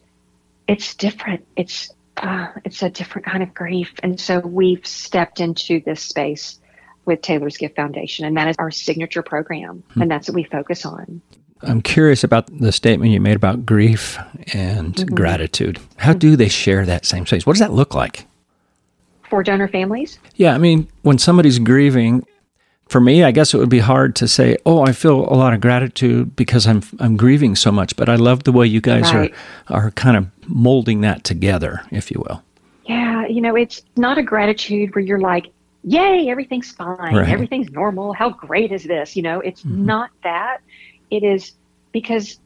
it's 0.69 0.95
different. 0.95 1.47
It's 1.57 1.91
uh, 2.17 2.49
it's 2.65 2.83
a 2.83 2.91
different 2.91 3.27
kind 3.27 3.43
of 3.43 3.55
grief. 3.55 3.93
And 4.03 4.21
so 4.21 4.39
we've 4.39 4.87
stepped 4.87 5.41
into 5.41 5.81
this 5.81 6.03
space 6.03 6.61
with 7.05 7.21
Taylor's 7.23 7.57
Gift 7.57 7.77
Foundation, 7.77 8.25
and 8.25 8.37
that 8.37 8.49
is 8.49 8.57
our 8.59 8.71
signature 8.71 9.23
program, 9.23 9.83
mm-hmm. 9.91 10.03
and 10.03 10.11
that's 10.11 10.29
what 10.29 10.35
we 10.35 10.45
focus 10.45 10.87
on. 10.87 11.21
I'm 11.65 11.83
curious 11.83 12.25
about 12.25 12.47
the 12.59 12.73
statement 12.73 13.13
you 13.13 13.21
made 13.21 13.37
about 13.37 13.67
grief 13.67 14.19
and 14.53 14.95
mm-hmm. 14.95 15.15
gratitude. 15.15 15.81
How 15.97 16.13
do 16.13 16.37
they 16.37 16.49
share 16.49 16.85
that 16.87 17.05
same 17.05 17.27
space? 17.27 17.47
What 17.47 17.55
does 17.55 17.61
that 17.61 17.73
look 17.73 17.95
like? 17.95 18.27
For 19.29 19.43
donor 19.43 19.69
families? 19.69 20.19
Yeah, 20.37 20.55
I 20.55 20.59
mean, 20.59 20.89
when 21.03 21.19
somebody's 21.19 21.59
grieving, 21.59 22.25
for 22.89 23.01
me, 23.01 23.25
I 23.25 23.31
guess 23.31 23.55
it 23.55 23.59
would 23.59 23.69
be 23.69 23.79
hard 23.79 24.15
to 24.17 24.29
say, 24.29 24.57
"Oh, 24.67 24.83
I 24.83 24.93
feel 24.93 25.21
a 25.21 25.35
lot 25.35 25.55
of 25.55 25.61
gratitude 25.61 26.37
because 26.37 26.67
I'm 26.67 26.83
I'm 27.01 27.17
grieving 27.17 27.57
so 27.57 27.73
much." 27.73 27.97
But 27.97 28.09
I 28.09 28.17
love 28.17 28.45
the 28.45 28.53
way 28.53 28.67
you 28.67 28.81
guys 28.81 29.13
right. 29.13 29.33
are 29.69 29.87
are 29.87 29.91
kind 29.93 30.17
of 30.17 30.27
molding 30.49 31.01
that 31.01 31.25
together, 31.25 31.83
if 31.91 32.11
you 32.11 32.23
will. 32.29 32.43
Yeah, 32.85 33.27
you 33.27 33.41
know, 33.41 33.57
it's 33.57 33.83
not 33.97 34.19
a 34.19 34.23
gratitude 34.23 34.95
where 34.95 35.03
you're 35.03 35.21
like, 35.21 35.51
"Yay, 35.83 36.29
everything's 36.29 36.71
fine, 36.73 37.17
right. 37.17 37.29
everything's 37.29 37.71
normal. 37.71 38.13
How 38.13 38.31
great 38.31 38.71
is 38.71 38.85
this?" 38.85 39.17
You 39.17 39.23
know, 39.23 39.41
it's 39.41 39.63
mm-hmm. 39.63 39.87
not 39.87 40.11
that. 40.23 40.59
It 41.15 41.23
is 41.23 41.53
because 41.93 42.41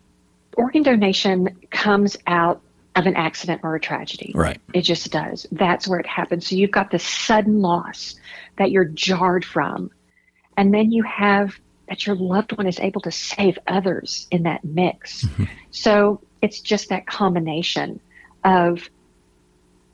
organ 0.57 0.83
donation 0.83 1.57
comes 1.71 2.19
out 2.27 2.61
of 2.97 3.07
an 3.07 3.17
accident 3.17 3.63
or 3.63 3.75
a 3.77 3.81
tragedy. 3.81 4.33
Right. 4.35 4.61
It 4.75 4.83
just 4.83 5.11
does. 5.11 5.47
That's 5.53 5.89
where 5.89 6.01
it 6.01 6.07
happens. 6.07 6.47
So 6.47 6.57
you've 6.57 6.71
got 6.71 6.91
this 6.91 7.05
sudden 7.05 7.63
loss 7.63 8.17
that 8.59 8.71
you're 8.71 8.85
jarred 8.85 9.45
from 9.45 9.91
and 10.59 10.75
then 10.75 10.93
you 10.93 11.03
have 11.05 11.59
that 11.89 12.07
your 12.07 12.17
loved 12.17 12.53
one 12.59 12.67
is 12.67 12.79
able 12.81 13.01
to 13.01 13.11
save 13.11 13.59
others 13.67 14.27
in 14.31 14.43
that 14.43 14.65
mix. 14.65 15.25
Mm-hmm. 15.25 15.45
So 15.71 16.21
it's 16.43 16.61
just 16.61 16.91
that 16.91 17.07
combination 17.07 18.01
of 18.45 18.91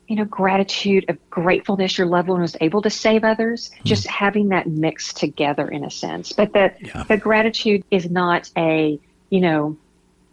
you 0.07 0.15
know 0.15 0.25
gratitude 0.25 1.05
of 1.09 1.29
gratefulness 1.29 1.97
your 1.97 2.07
loved 2.07 2.27
one 2.27 2.41
was 2.41 2.55
able 2.61 2.81
to 2.81 2.89
save 2.89 3.23
others 3.23 3.69
mm-hmm. 3.69 3.83
just 3.85 4.07
having 4.07 4.49
that 4.49 4.67
mix 4.67 5.13
together 5.13 5.67
in 5.67 5.83
a 5.83 5.91
sense 5.91 6.31
but 6.31 6.53
the 6.53 6.71
yeah. 6.81 7.03
the 7.03 7.17
gratitude 7.17 7.83
is 7.91 8.09
not 8.09 8.49
a 8.57 8.99
you 9.29 9.41
know 9.41 9.77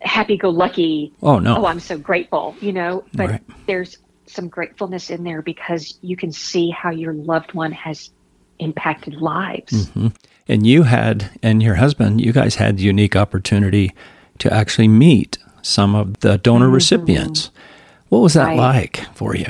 happy 0.00 0.36
go 0.36 0.50
lucky 0.50 1.12
oh 1.22 1.38
no 1.38 1.58
oh 1.58 1.66
i'm 1.66 1.80
so 1.80 1.96
grateful 1.96 2.54
you 2.60 2.72
know 2.72 3.04
but 3.14 3.30
right. 3.30 3.42
there's 3.66 3.98
some 4.26 4.48
gratefulness 4.48 5.10
in 5.10 5.24
there 5.24 5.42
because 5.42 5.98
you 6.02 6.16
can 6.16 6.32
see 6.32 6.70
how 6.70 6.90
your 6.90 7.12
loved 7.12 7.52
one 7.52 7.72
has 7.72 8.10
impacted 8.58 9.14
lives. 9.20 9.86
Mm-hmm. 9.88 10.08
And 10.48 10.66
you 10.66 10.84
had, 10.84 11.30
and 11.42 11.62
your 11.62 11.76
husband, 11.76 12.20
you 12.20 12.32
guys 12.32 12.56
had 12.56 12.78
the 12.78 12.82
unique 12.82 13.14
opportunity 13.14 13.94
to 14.38 14.52
actually 14.52 14.88
meet 14.88 15.38
some 15.62 15.94
of 15.94 16.20
the 16.20 16.38
donor 16.38 16.66
mm-hmm. 16.66 16.74
recipients. 16.74 17.50
What 18.12 18.20
was 18.20 18.34
that 18.34 18.48
right. 18.48 18.58
like 18.58 19.06
for 19.14 19.34
you? 19.34 19.46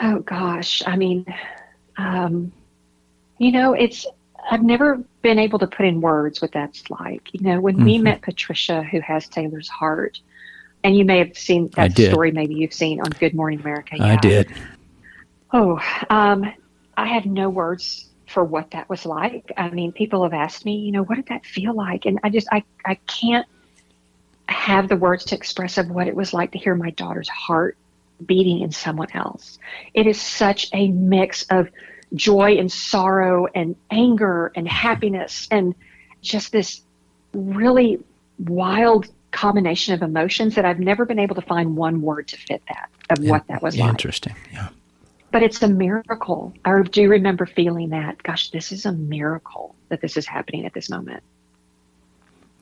Oh 0.00 0.20
gosh, 0.20 0.82
I 0.86 0.96
mean, 0.96 1.26
um, 1.98 2.50
you 3.36 3.52
know, 3.52 3.74
it's 3.74 4.06
I've 4.50 4.62
never 4.62 5.04
been 5.20 5.38
able 5.38 5.58
to 5.58 5.66
put 5.66 5.84
in 5.84 6.00
words 6.00 6.40
what 6.40 6.52
that's 6.52 6.88
like. 6.88 7.34
You 7.34 7.40
know, 7.40 7.60
when 7.60 7.76
mm-hmm. 7.76 7.84
we 7.84 7.98
met 7.98 8.22
Patricia, 8.22 8.82
who 8.82 9.00
has 9.00 9.28
Taylor's 9.28 9.68
heart, 9.68 10.18
and 10.82 10.96
you 10.96 11.04
may 11.04 11.18
have 11.18 11.36
seen 11.36 11.68
that 11.76 11.92
story. 11.92 12.32
Maybe 12.32 12.54
you've 12.54 12.72
seen 12.72 12.98
on 12.98 13.10
Good 13.10 13.34
Morning 13.34 13.60
America. 13.60 13.98
Yeah. 13.98 14.06
I 14.06 14.16
did. 14.16 14.50
Oh, 15.52 15.78
um, 16.08 16.50
I 16.96 17.08
have 17.08 17.26
no 17.26 17.50
words 17.50 18.08
for 18.26 18.42
what 18.42 18.70
that 18.70 18.88
was 18.88 19.04
like. 19.04 19.52
I 19.54 19.68
mean, 19.68 19.92
people 19.92 20.22
have 20.22 20.32
asked 20.32 20.64
me, 20.64 20.76
you 20.76 20.92
know, 20.92 21.04
what 21.04 21.16
did 21.16 21.26
that 21.26 21.44
feel 21.44 21.74
like? 21.74 22.06
And 22.06 22.20
I 22.24 22.30
just, 22.30 22.48
I, 22.50 22.64
I 22.86 22.94
can't 23.06 23.46
have 24.48 24.88
the 24.88 24.96
words 24.96 25.24
to 25.26 25.34
express 25.34 25.78
of 25.78 25.90
what 25.90 26.08
it 26.08 26.16
was 26.16 26.32
like 26.32 26.52
to 26.52 26.58
hear 26.58 26.74
my 26.74 26.90
daughter's 26.90 27.28
heart 27.28 27.76
beating 28.24 28.60
in 28.60 28.72
someone 28.72 29.08
else. 29.14 29.58
It 29.94 30.06
is 30.06 30.20
such 30.20 30.68
a 30.72 30.88
mix 30.88 31.44
of 31.50 31.68
joy 32.14 32.56
and 32.56 32.70
sorrow 32.72 33.46
and 33.54 33.76
anger 33.90 34.50
and 34.56 34.66
happiness 34.66 35.46
and 35.50 35.74
just 36.22 36.52
this 36.52 36.82
really 37.32 38.02
wild 38.38 39.08
combination 39.30 39.94
of 39.94 40.02
emotions 40.02 40.54
that 40.54 40.64
I've 40.64 40.80
never 40.80 41.04
been 41.04 41.18
able 41.18 41.34
to 41.34 41.42
find 41.42 41.76
one 41.76 42.00
word 42.00 42.28
to 42.28 42.36
fit 42.36 42.62
that 42.68 42.88
of 43.10 43.22
yeah, 43.22 43.30
what 43.30 43.46
that 43.48 43.62
was 43.62 43.76
like. 43.76 43.90
Interesting. 43.90 44.34
Yeah 44.52 44.70
but 45.30 45.42
it's 45.42 45.62
a 45.62 45.68
miracle. 45.68 46.54
I 46.64 46.80
do 46.82 47.08
remember 47.08 47.46
feeling 47.46 47.90
that, 47.90 48.22
gosh, 48.22 48.50
this 48.50 48.72
is 48.72 48.86
a 48.86 48.92
miracle 48.92 49.74
that 49.88 50.00
this 50.00 50.16
is 50.16 50.26
happening 50.26 50.64
at 50.64 50.72
this 50.72 50.88
moment. 50.88 51.22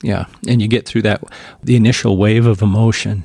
Yeah. 0.02 0.26
And 0.46 0.60
you 0.60 0.68
get 0.68 0.86
through 0.86 1.02
that, 1.02 1.22
the 1.62 1.76
initial 1.76 2.16
wave 2.16 2.46
of 2.46 2.62
emotion 2.62 3.24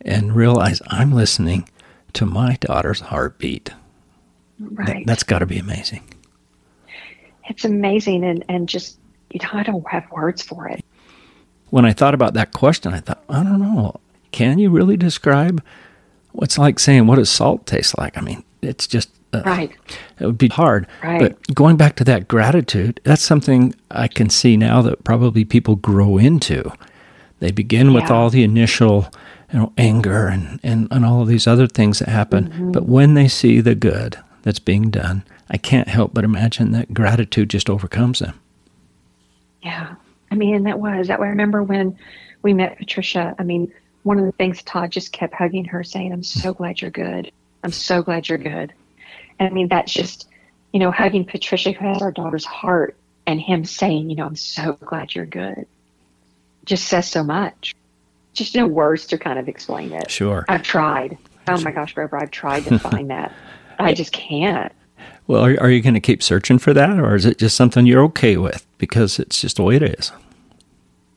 and 0.00 0.34
realize 0.34 0.80
I'm 0.88 1.12
listening 1.12 1.68
to 2.14 2.26
my 2.26 2.56
daughter's 2.60 3.00
heartbeat. 3.00 3.70
Right. 4.58 5.04
That, 5.06 5.16
has 5.16 5.22
got 5.22 5.40
to 5.40 5.46
be 5.46 5.58
amazing. 5.58 6.02
It's 7.48 7.64
amazing. 7.64 8.24
And, 8.24 8.44
and 8.48 8.68
just, 8.68 8.98
you 9.30 9.40
know, 9.42 9.50
I 9.52 9.62
don't 9.62 9.86
have 9.88 10.10
words 10.10 10.42
for 10.42 10.68
it. 10.68 10.84
When 11.70 11.84
I 11.84 11.92
thought 11.92 12.14
about 12.14 12.34
that 12.34 12.52
question, 12.52 12.94
I 12.94 13.00
thought, 13.00 13.22
I 13.28 13.42
don't 13.42 13.60
know. 13.60 14.00
Can 14.32 14.58
you 14.58 14.70
really 14.70 14.96
describe 14.96 15.62
what's 16.32 16.58
like 16.58 16.78
saying, 16.78 17.06
what 17.06 17.16
does 17.16 17.30
salt 17.30 17.66
taste 17.66 17.98
like? 17.98 18.16
I 18.16 18.20
mean, 18.20 18.44
it's 18.62 18.86
just 18.86 19.10
uh, 19.32 19.42
right. 19.44 19.72
It 20.18 20.26
would 20.26 20.38
be 20.38 20.48
hard. 20.48 20.86
Right. 21.02 21.20
But 21.20 21.54
going 21.54 21.76
back 21.76 21.96
to 21.96 22.04
that 22.04 22.28
gratitude, 22.28 23.00
that's 23.04 23.22
something 23.22 23.74
I 23.90 24.08
can 24.08 24.30
see 24.30 24.56
now 24.56 24.82
that 24.82 25.04
probably 25.04 25.44
people 25.44 25.76
grow 25.76 26.18
into. 26.18 26.70
They 27.40 27.50
begin 27.50 27.92
with 27.92 28.10
all 28.10 28.30
the 28.30 28.42
initial, 28.42 29.08
you 29.52 29.58
know, 29.58 29.72
anger 29.76 30.26
and, 30.26 30.58
and, 30.62 30.88
and 30.90 31.04
all 31.04 31.20
of 31.20 31.28
these 31.28 31.46
other 31.46 31.66
things 31.66 31.98
that 31.98 32.08
happen. 32.08 32.48
Mm-hmm. 32.48 32.72
But 32.72 32.86
when 32.86 33.14
they 33.14 33.28
see 33.28 33.60
the 33.60 33.74
good 33.74 34.18
that's 34.42 34.58
being 34.58 34.90
done, 34.90 35.22
I 35.50 35.58
can't 35.58 35.88
help 35.88 36.14
but 36.14 36.24
imagine 36.24 36.72
that 36.72 36.94
gratitude 36.94 37.50
just 37.50 37.68
overcomes 37.68 38.20
them. 38.20 38.40
Yeah. 39.62 39.96
I 40.30 40.34
mean, 40.34 40.64
that 40.64 40.78
was 40.78 41.08
that. 41.08 41.20
I 41.20 41.26
remember 41.26 41.62
when 41.62 41.98
we 42.42 42.54
met 42.54 42.78
Patricia. 42.78 43.34
I 43.38 43.42
mean, 43.42 43.72
one 44.02 44.18
of 44.18 44.24
the 44.24 44.32
things 44.32 44.62
Todd 44.62 44.92
just 44.92 45.12
kept 45.12 45.34
hugging 45.34 45.64
her, 45.66 45.84
saying, 45.84 46.12
"I'm 46.12 46.22
so 46.22 46.52
glad 46.52 46.80
you're 46.80 46.90
good." 46.90 47.30
I'm 47.62 47.72
so 47.72 48.02
glad 48.02 48.28
you're 48.28 48.38
good. 48.38 48.72
I 49.40 49.50
mean, 49.50 49.68
that's 49.68 49.92
just, 49.92 50.28
you 50.72 50.80
know, 50.80 50.90
hugging 50.90 51.24
Patricia, 51.24 51.72
who 51.72 51.86
has 51.86 52.02
our 52.02 52.12
daughter's 52.12 52.44
heart, 52.44 52.96
and 53.26 53.40
him 53.40 53.64
saying, 53.64 54.10
you 54.10 54.16
know, 54.16 54.26
I'm 54.26 54.36
so 54.36 54.74
glad 54.84 55.14
you're 55.14 55.26
good, 55.26 55.66
just 56.64 56.88
says 56.88 57.08
so 57.08 57.22
much. 57.22 57.74
Just 58.32 58.54
no 58.54 58.66
words 58.66 59.06
to 59.06 59.18
kind 59.18 59.38
of 59.38 59.48
explain 59.48 59.92
it. 59.92 60.10
Sure. 60.10 60.44
I've 60.48 60.62
tried. 60.62 61.16
Oh 61.48 61.60
my 61.62 61.70
gosh, 61.70 61.94
Grover, 61.94 62.18
I've 62.18 62.30
tried 62.30 62.64
to 62.64 62.78
find 62.90 63.10
that. 63.10 63.32
I 63.78 63.94
just 63.94 64.12
can't. 64.12 64.72
Well, 65.26 65.44
are, 65.44 65.60
are 65.60 65.70
you 65.70 65.82
going 65.82 65.94
to 65.94 66.00
keep 66.00 66.22
searching 66.22 66.58
for 66.58 66.72
that, 66.72 66.98
or 66.98 67.14
is 67.14 67.26
it 67.26 67.38
just 67.38 67.56
something 67.56 67.86
you're 67.86 68.04
okay 68.04 68.36
with 68.36 68.66
because 68.78 69.18
it's 69.18 69.40
just 69.40 69.56
the 69.56 69.62
way 69.62 69.76
it 69.76 69.82
is? 69.82 70.12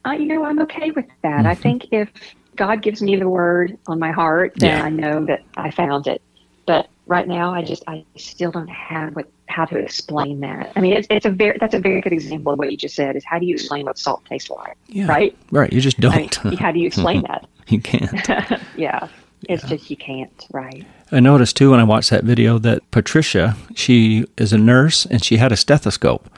Uh, 0.06 0.12
you 0.12 0.26
know, 0.26 0.44
I'm 0.46 0.60
okay 0.60 0.92
with 0.92 1.06
that. 1.22 1.40
Mm-hmm. 1.40 1.48
I 1.48 1.56
think 1.56 1.88
if 1.92 2.10
God 2.56 2.82
gives 2.82 3.02
me 3.02 3.16
the 3.16 3.30
word 3.30 3.78
on 3.88 4.00
my 4.00 4.12
heart, 4.12 4.54
then 4.56 4.78
yeah. 4.78 4.84
I 4.84 4.90
know 4.90 5.26
that 5.26 5.44
I 5.58 5.72
found 5.72 6.08
it. 6.08 6.22
Right 7.10 7.28
now, 7.28 7.52
I 7.56 7.64
just 7.64 7.84
I 7.88 8.06
still 8.18 8.52
don't 8.52 8.70
have 8.70 9.16
what 9.16 9.28
how 9.48 9.66
to 9.66 9.80
explain 9.80 10.42
that. 10.42 10.72
I 10.76 10.80
mean, 10.80 10.94
it's, 10.94 11.08
it's 11.10 11.26
a 11.26 11.32
very 11.32 11.58
that's 11.60 11.74
a 11.74 11.80
very 11.80 12.02
good 12.02 12.14
example 12.14 12.54
of 12.54 12.60
what 12.60 12.70
you 12.70 12.78
just 12.78 12.94
said. 12.94 13.16
Is 13.16 13.26
how 13.26 13.40
do 13.40 13.48
you 13.48 13.56
explain 13.56 13.88
what 13.88 13.98
salt 13.98 14.24
tastes 14.26 14.52
like? 14.52 14.78
Yeah, 14.90 15.08
right. 15.08 15.36
Right. 15.52 15.74
You 15.74 15.82
just 15.82 16.00
don't. 16.00 16.46
I 16.46 16.50
mean, 16.50 16.60
how 16.60 16.72
do 16.72 16.78
you 16.78 16.86
explain 16.86 17.24
that? 17.24 17.48
you 17.68 17.82
can't. 17.82 18.62
yeah. 18.78 19.08
It's 19.48 19.64
yeah. 19.64 19.70
just 19.70 19.90
you 19.90 19.98
can't, 19.98 20.48
right? 20.52 20.86
I 21.12 21.20
noticed 21.20 21.58
too 21.58 21.72
when 21.72 21.80
I 21.80 21.84
watched 21.84 22.12
that 22.12 22.26
video 22.26 22.60
that 22.60 22.90
Patricia, 22.92 23.58
she 23.74 24.26
is 24.38 24.54
a 24.54 24.60
nurse 24.60 25.08
and 25.08 25.26
she 25.26 25.38
had 25.38 25.52
a 25.52 25.58
stethoscope. 25.58 26.30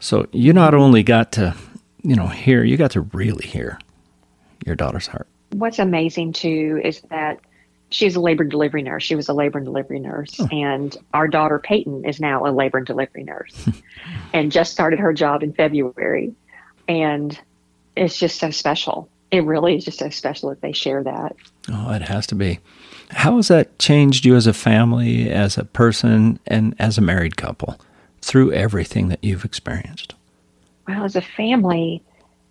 So 0.00 0.26
you 0.32 0.52
not 0.52 0.74
only 0.74 1.04
got 1.04 1.30
to, 1.32 1.54
you 2.02 2.16
know, 2.16 2.26
hear, 2.26 2.64
you 2.64 2.76
got 2.76 2.90
to 2.92 3.02
really 3.02 3.46
hear 3.46 3.78
your 4.66 4.74
daughter's 4.74 5.06
heart. 5.06 5.28
What's 5.50 5.78
amazing 5.78 6.32
too 6.32 6.80
is 6.82 7.02
that 7.02 7.38
she's 7.92 8.16
a 8.16 8.20
labor 8.20 8.42
and 8.42 8.50
delivery 8.50 8.82
nurse. 8.82 9.02
She 9.02 9.14
was 9.14 9.28
a 9.28 9.32
labor 9.32 9.58
and 9.58 9.64
delivery 9.64 10.00
nurse. 10.00 10.36
Oh. 10.40 10.48
And 10.50 10.96
our 11.14 11.28
daughter 11.28 11.58
Peyton 11.58 12.04
is 12.04 12.20
now 12.20 12.46
a 12.46 12.50
labor 12.50 12.78
and 12.78 12.86
delivery 12.86 13.22
nurse 13.22 13.68
and 14.32 14.50
just 14.50 14.72
started 14.72 14.98
her 14.98 15.12
job 15.12 15.42
in 15.42 15.52
February. 15.52 16.34
And 16.88 17.38
it's 17.94 18.18
just 18.18 18.38
so 18.38 18.50
special. 18.50 19.08
It 19.30 19.44
really 19.44 19.76
is 19.76 19.84
just 19.84 19.98
so 19.98 20.10
special 20.10 20.50
that 20.50 20.60
they 20.60 20.72
share 20.72 21.02
that. 21.04 21.36
Oh, 21.70 21.92
it 21.92 22.02
has 22.02 22.26
to 22.28 22.34
be. 22.34 22.60
How 23.10 23.36
has 23.36 23.48
that 23.48 23.78
changed 23.78 24.24
you 24.24 24.36
as 24.36 24.46
a 24.46 24.54
family, 24.54 25.30
as 25.30 25.58
a 25.58 25.64
person, 25.64 26.38
and 26.46 26.74
as 26.78 26.98
a 26.98 27.02
married 27.02 27.36
couple 27.36 27.78
through 28.20 28.52
everything 28.52 29.08
that 29.08 29.22
you've 29.22 29.44
experienced? 29.44 30.14
Well, 30.88 31.04
as 31.04 31.16
a 31.16 31.20
family, 31.20 32.02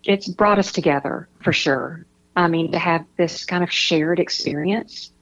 it's 0.04 0.28
brought 0.28 0.58
us 0.58 0.72
together 0.72 1.28
for 1.42 1.52
sure. 1.52 2.04
I 2.34 2.48
mean, 2.48 2.72
to 2.72 2.78
have 2.78 3.04
this 3.16 3.44
kind 3.44 3.62
of 3.62 3.70
shared 3.70 4.18
experience 4.18 5.12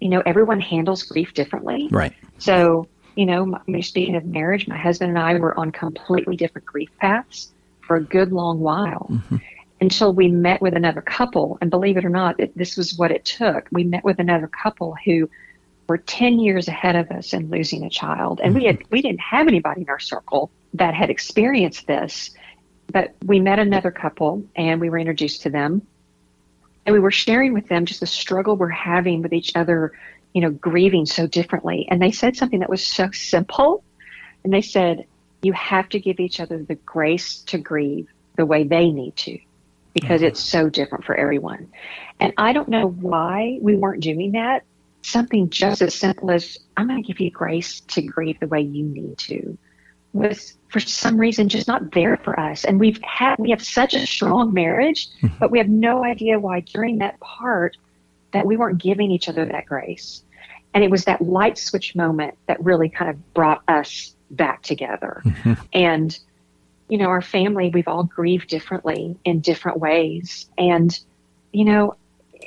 you 0.00 0.08
know, 0.08 0.22
everyone 0.26 0.60
handles 0.60 1.02
grief 1.02 1.34
differently. 1.34 1.88
Right. 1.90 2.12
So, 2.38 2.88
you 3.14 3.26
know, 3.26 3.58
my 3.66 3.80
speaking 3.80 4.14
of 4.14 4.24
marriage, 4.24 4.68
my 4.68 4.76
husband 4.76 5.10
and 5.10 5.18
I 5.18 5.34
were 5.34 5.58
on 5.58 5.72
completely 5.72 6.36
different 6.36 6.66
grief 6.66 6.90
paths 6.98 7.52
for 7.80 7.96
a 7.96 8.02
good 8.02 8.32
long 8.32 8.60
while 8.60 9.08
mm-hmm. 9.10 9.36
until 9.80 10.12
we 10.12 10.28
met 10.28 10.60
with 10.60 10.74
another 10.74 11.00
couple. 11.00 11.56
And 11.60 11.70
believe 11.70 11.96
it 11.96 12.04
or 12.04 12.10
not, 12.10 12.38
it, 12.38 12.56
this 12.56 12.76
was 12.76 12.98
what 12.98 13.10
it 13.10 13.24
took. 13.24 13.68
We 13.72 13.84
met 13.84 14.04
with 14.04 14.18
another 14.18 14.48
couple 14.48 14.96
who 15.04 15.30
were 15.88 15.98
10 15.98 16.40
years 16.40 16.68
ahead 16.68 16.96
of 16.96 17.10
us 17.10 17.32
in 17.32 17.48
losing 17.48 17.84
a 17.84 17.90
child. 17.90 18.40
And 18.42 18.54
mm-hmm. 18.54 18.60
we 18.60 18.66
had, 18.66 18.82
we 18.90 19.02
didn't 19.02 19.20
have 19.20 19.48
anybody 19.48 19.82
in 19.82 19.88
our 19.88 20.00
circle 20.00 20.50
that 20.74 20.94
had 20.94 21.08
experienced 21.08 21.86
this. 21.86 22.30
but 22.92 23.14
we 23.24 23.40
met 23.40 23.58
another 23.58 23.90
couple 23.90 24.44
and 24.56 24.80
we 24.80 24.90
were 24.90 24.98
introduced 24.98 25.42
to 25.42 25.50
them. 25.50 25.82
And 26.86 26.94
we 26.94 27.00
were 27.00 27.10
sharing 27.10 27.52
with 27.52 27.68
them 27.68 27.84
just 27.84 28.00
the 28.00 28.06
struggle 28.06 28.56
we're 28.56 28.68
having 28.68 29.20
with 29.20 29.32
each 29.32 29.54
other, 29.56 29.92
you 30.32 30.40
know, 30.40 30.50
grieving 30.50 31.04
so 31.04 31.26
differently. 31.26 31.86
And 31.90 32.00
they 32.00 32.12
said 32.12 32.36
something 32.36 32.60
that 32.60 32.70
was 32.70 32.86
so 32.86 33.10
simple. 33.10 33.82
And 34.44 34.52
they 34.52 34.62
said, 34.62 35.06
you 35.42 35.52
have 35.52 35.88
to 35.90 36.00
give 36.00 36.20
each 36.20 36.40
other 36.40 36.62
the 36.62 36.76
grace 36.76 37.40
to 37.46 37.58
grieve 37.58 38.08
the 38.36 38.46
way 38.46 38.64
they 38.64 38.90
need 38.90 39.16
to 39.16 39.38
because 39.92 40.20
mm-hmm. 40.20 40.28
it's 40.28 40.40
so 40.40 40.68
different 40.68 41.04
for 41.04 41.14
everyone. 41.14 41.68
And 42.20 42.32
I 42.36 42.52
don't 42.52 42.68
know 42.68 42.86
why 42.86 43.58
we 43.60 43.76
weren't 43.76 44.02
doing 44.02 44.32
that. 44.32 44.64
Something 45.02 45.50
just 45.50 45.82
as 45.82 45.94
simple 45.94 46.30
as 46.30 46.58
I'm 46.76 46.88
going 46.88 47.02
to 47.02 47.06
give 47.06 47.20
you 47.20 47.30
grace 47.30 47.80
to 47.80 48.02
grieve 48.02 48.40
the 48.40 48.48
way 48.48 48.60
you 48.60 48.84
need 48.84 49.18
to 49.18 49.56
was 50.16 50.56
for 50.68 50.80
some 50.80 51.18
reason 51.18 51.48
just 51.48 51.68
not 51.68 51.92
there 51.92 52.16
for 52.16 52.38
us. 52.38 52.64
And 52.64 52.80
we've 52.80 53.00
had 53.02 53.36
we 53.38 53.50
have 53.50 53.64
such 53.64 53.94
a 53.94 54.06
strong 54.06 54.52
marriage, 54.52 55.08
mm-hmm. 55.22 55.36
but 55.38 55.50
we 55.50 55.58
have 55.58 55.68
no 55.68 56.04
idea 56.04 56.38
why 56.38 56.60
during 56.60 56.98
that 56.98 57.18
part 57.20 57.76
that 58.32 58.46
we 58.46 58.56
weren't 58.56 58.78
giving 58.78 59.10
each 59.10 59.28
other 59.28 59.44
that 59.46 59.66
grace. 59.66 60.22
And 60.74 60.84
it 60.84 60.90
was 60.90 61.04
that 61.04 61.22
light 61.22 61.56
switch 61.56 61.94
moment 61.94 62.36
that 62.46 62.62
really 62.62 62.88
kind 62.88 63.10
of 63.10 63.34
brought 63.34 63.62
us 63.68 64.14
back 64.30 64.62
together. 64.62 65.22
Mm-hmm. 65.24 65.54
And 65.72 66.18
you 66.88 66.98
know, 66.98 67.06
our 67.06 67.22
family, 67.22 67.70
we've 67.70 67.88
all 67.88 68.04
grieved 68.04 68.48
differently 68.48 69.16
in 69.24 69.40
different 69.40 69.78
ways. 69.78 70.48
And, 70.56 70.98
you 71.52 71.64
know, 71.64 71.96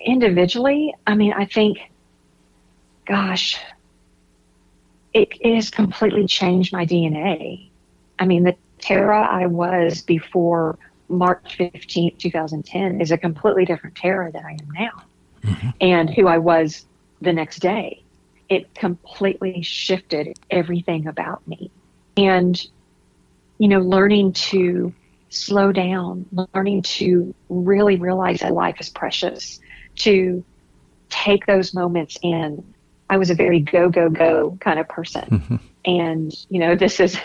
individually, 0.06 0.94
I 1.06 1.16
mean, 1.16 1.34
I 1.34 1.46
think, 1.46 1.80
gosh, 3.06 3.60
it, 5.14 5.30
it 5.40 5.56
has 5.56 5.70
completely 5.70 6.28
changed 6.28 6.74
my 6.74 6.86
DNA. 6.86 7.70
I 8.18 8.26
mean, 8.26 8.44
the 8.44 8.56
Tara 8.80 9.22
I 9.22 9.48
was 9.48 10.02
before 10.02 10.78
March 11.08 11.58
15th, 11.58 12.18
2010 12.20 13.02
is 13.02 13.12
a 13.12 13.18
completely 13.18 13.66
different 13.66 13.96
Tara 13.96 14.32
than 14.32 14.46
I 14.46 14.52
am 14.52 14.72
now. 14.72 15.04
Mm-hmm. 15.44 15.70
And 15.82 16.10
who 16.10 16.28
I 16.28 16.38
was 16.38 16.86
the 17.22 17.34
next 17.34 17.60
day. 17.60 18.04
It 18.48 18.74
completely 18.74 19.62
shifted 19.62 20.38
everything 20.50 21.08
about 21.08 21.48
me. 21.48 21.72
And, 22.18 22.62
you 23.58 23.68
know, 23.68 23.80
learning 23.80 24.34
to 24.34 24.94
slow 25.30 25.72
down, 25.72 26.26
learning 26.54 26.82
to 26.82 27.34
really 27.50 27.98
realize 27.98 28.40
that 28.40 28.54
life 28.54 28.78
is 28.80 28.90
precious, 28.90 29.60
to 29.98 30.44
take 31.10 31.46
those 31.46 31.74
moments 31.74 32.18
in, 32.22 32.74
I 33.10 33.18
was 33.18 33.30
a 33.30 33.36
very 33.36 33.60
go, 33.60 33.90
go, 33.90 34.10
go 34.10 34.58
kind 34.60 34.80
of 34.80 34.88
person. 34.88 35.26
Mm-hmm. 35.26 35.56
And, 35.86 36.46
you 36.50 36.60
know, 36.60 36.76
this 36.76 37.00
is, 37.00 37.18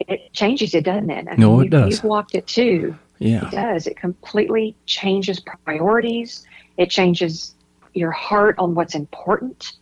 it 0.00 0.32
changes 0.32 0.74
it, 0.74 0.84
doesn't 0.84 1.10
it? 1.10 1.26
I 1.30 1.36
no, 1.36 1.52
mean, 1.52 1.60
it 1.60 1.64
you, 1.64 1.70
does. 1.70 1.90
You've 1.90 2.04
walked 2.04 2.34
it 2.34 2.46
too. 2.46 2.96
Yeah. 3.18 3.46
It 3.46 3.50
does. 3.50 3.86
It 3.86 3.96
completely 3.96 4.76
changes 4.86 5.40
priorities. 5.40 6.46
It 6.76 6.90
changes 6.90 7.54
your 7.94 8.10
heart 8.10 8.54
on 8.58 8.74
what's 8.74 8.94
important, 8.94 9.72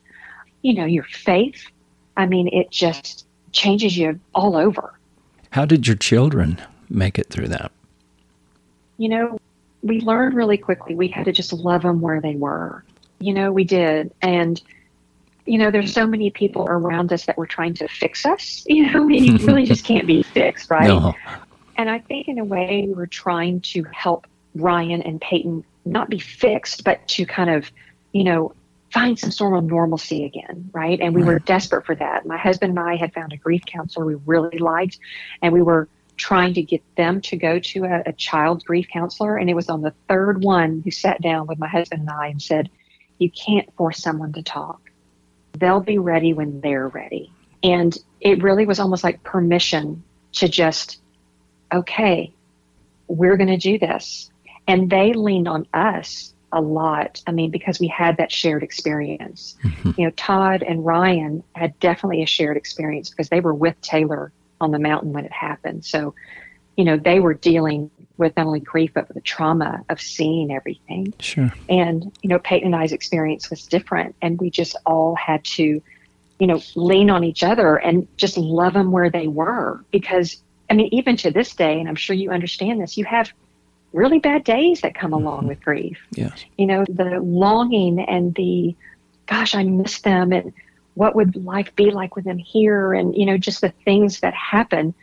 you 0.62 0.74
know, 0.74 0.86
your 0.86 1.04
faith. 1.04 1.66
I 2.16 2.26
mean, 2.26 2.48
it 2.48 2.70
just 2.70 3.26
changes 3.52 3.98
you 3.98 4.18
all 4.34 4.56
over. 4.56 4.98
How 5.50 5.64
did 5.64 5.86
your 5.86 5.96
children 5.96 6.60
make 6.88 7.18
it 7.18 7.28
through 7.28 7.48
that? 7.48 7.72
You 8.96 9.08
know, 9.10 9.38
we 9.82 10.00
learned 10.00 10.34
really 10.34 10.56
quickly 10.56 10.94
we 10.94 11.08
had 11.08 11.26
to 11.26 11.32
just 11.32 11.52
love 11.52 11.82
them 11.82 12.00
where 12.00 12.20
they 12.20 12.36
were. 12.36 12.84
You 13.18 13.34
know, 13.34 13.52
we 13.52 13.64
did. 13.64 14.12
And 14.22 14.60
you 15.46 15.58
know, 15.58 15.70
there's 15.70 15.92
so 15.92 16.06
many 16.06 16.30
people 16.30 16.66
around 16.68 17.12
us 17.12 17.26
that 17.26 17.38
were 17.38 17.46
trying 17.46 17.74
to 17.74 17.88
fix 17.88 18.26
us. 18.26 18.64
You 18.76 18.92
know, 18.92 19.08
you 19.08 19.38
really 19.46 19.64
just 19.64 19.84
can't 19.90 20.06
be 20.06 20.22
fixed, 20.22 20.70
right? 20.70 20.88
No. 20.88 21.14
And 21.76 21.88
I 21.88 22.00
think 22.00 22.28
in 22.28 22.38
a 22.38 22.44
way 22.44 22.84
we 22.86 22.94
were 22.94 23.06
trying 23.06 23.60
to 23.72 23.84
help 23.84 24.26
Ryan 24.54 25.02
and 25.02 25.20
Peyton 25.20 25.64
not 25.84 26.10
be 26.10 26.18
fixed, 26.18 26.84
but 26.84 27.06
to 27.08 27.24
kind 27.24 27.48
of, 27.48 27.70
you 28.12 28.24
know, 28.24 28.54
find 28.92 29.18
some 29.18 29.30
sort 29.30 29.56
of 29.56 29.64
normalcy 29.64 30.24
again, 30.24 30.70
right? 30.72 31.00
And 31.00 31.14
we 31.14 31.22
right. 31.22 31.34
were 31.34 31.38
desperate 31.40 31.86
for 31.86 31.94
that. 31.94 32.26
My 32.26 32.36
husband 32.36 32.70
and 32.70 32.80
I 32.80 32.96
had 32.96 33.14
found 33.14 33.32
a 33.32 33.36
grief 33.36 33.62
counselor 33.66 34.04
we 34.04 34.16
really 34.26 34.58
liked, 34.58 34.98
and 35.42 35.52
we 35.52 35.62
were 35.62 35.88
trying 36.16 36.54
to 36.54 36.62
get 36.62 36.82
them 36.96 37.20
to 37.20 37.36
go 37.36 37.58
to 37.58 37.84
a, 37.84 38.02
a 38.06 38.12
child 38.12 38.64
grief 38.64 38.88
counselor. 38.92 39.36
And 39.36 39.48
it 39.48 39.54
was 39.54 39.68
on 39.68 39.82
the 39.82 39.94
third 40.08 40.42
one 40.42 40.82
who 40.84 40.90
sat 40.90 41.20
down 41.20 41.46
with 41.46 41.58
my 41.58 41.68
husband 41.68 42.02
and 42.02 42.10
I 42.10 42.28
and 42.28 42.42
said, 42.42 42.70
You 43.18 43.30
can't 43.30 43.72
force 43.76 43.98
someone 43.98 44.32
to 44.32 44.42
talk 44.42 44.80
they'll 45.58 45.80
be 45.80 45.98
ready 45.98 46.32
when 46.32 46.60
they're 46.60 46.88
ready. 46.88 47.32
And 47.62 47.96
it 48.20 48.42
really 48.42 48.66
was 48.66 48.80
almost 48.80 49.04
like 49.04 49.22
permission 49.22 50.02
to 50.32 50.48
just, 50.48 51.00
okay, 51.72 52.32
we're 53.08 53.36
going 53.36 53.48
to 53.48 53.56
do 53.56 53.78
this. 53.78 54.30
And 54.68 54.90
they 54.90 55.12
leaned 55.12 55.48
on 55.48 55.66
us 55.72 56.34
a 56.52 56.60
lot. 56.60 57.22
I 57.26 57.32
mean, 57.32 57.50
because 57.50 57.80
we 57.80 57.88
had 57.88 58.16
that 58.18 58.32
shared 58.32 58.62
experience. 58.62 59.56
Mm-hmm. 59.62 59.92
You 59.96 60.06
know, 60.06 60.10
Todd 60.12 60.62
and 60.62 60.84
Ryan 60.84 61.42
had 61.54 61.78
definitely 61.80 62.22
a 62.22 62.26
shared 62.26 62.56
experience 62.56 63.10
because 63.10 63.28
they 63.28 63.40
were 63.40 63.54
with 63.54 63.80
Taylor 63.80 64.32
on 64.60 64.70
the 64.70 64.78
mountain 64.78 65.12
when 65.12 65.24
it 65.24 65.32
happened. 65.32 65.84
So, 65.84 66.14
you 66.76 66.84
know, 66.84 66.96
they 66.96 67.20
were 67.20 67.34
dealing 67.34 67.90
with 68.18 68.36
not 68.36 68.46
only 68.46 68.60
grief 68.60 68.92
but 68.94 69.08
with 69.08 69.14
the 69.14 69.20
trauma 69.20 69.84
of 69.88 70.00
seeing 70.00 70.50
everything. 70.50 71.12
Sure. 71.18 71.52
And 71.68 72.12
you 72.22 72.28
know, 72.28 72.38
Peyton 72.38 72.72
and 72.72 72.76
I's 72.76 72.92
experience 72.92 73.50
was 73.50 73.66
different, 73.66 74.14
and 74.22 74.40
we 74.40 74.50
just 74.50 74.76
all 74.86 75.14
had 75.14 75.44
to, 75.44 75.82
you 76.38 76.46
know, 76.46 76.60
lean 76.74 77.10
on 77.10 77.24
each 77.24 77.42
other 77.42 77.76
and 77.76 78.08
just 78.16 78.36
love 78.36 78.74
them 78.74 78.92
where 78.92 79.10
they 79.10 79.28
were. 79.28 79.84
Because 79.90 80.40
I 80.70 80.74
mean, 80.74 80.88
even 80.92 81.16
to 81.18 81.30
this 81.30 81.54
day, 81.54 81.78
and 81.78 81.88
I'm 81.88 81.96
sure 81.96 82.16
you 82.16 82.30
understand 82.30 82.80
this, 82.80 82.96
you 82.96 83.04
have 83.04 83.32
really 83.92 84.18
bad 84.18 84.44
days 84.44 84.80
that 84.80 84.94
come 84.94 85.12
along 85.12 85.40
mm-hmm. 85.40 85.48
with 85.48 85.62
grief. 85.62 85.98
Yes. 86.12 86.44
You 86.58 86.66
know, 86.66 86.84
the 86.88 87.20
longing 87.20 88.00
and 88.00 88.34
the, 88.34 88.74
gosh, 89.26 89.54
I 89.54 89.62
miss 89.62 90.00
them, 90.00 90.32
and 90.32 90.52
what 90.94 91.14
would 91.14 91.36
life 91.36 91.74
be 91.76 91.90
like 91.90 92.16
with 92.16 92.24
them 92.24 92.38
here, 92.38 92.94
and 92.94 93.14
you 93.14 93.26
know, 93.26 93.36
just 93.36 93.60
the 93.60 93.72
things 93.84 94.20
that 94.20 94.34
happen. 94.34 94.94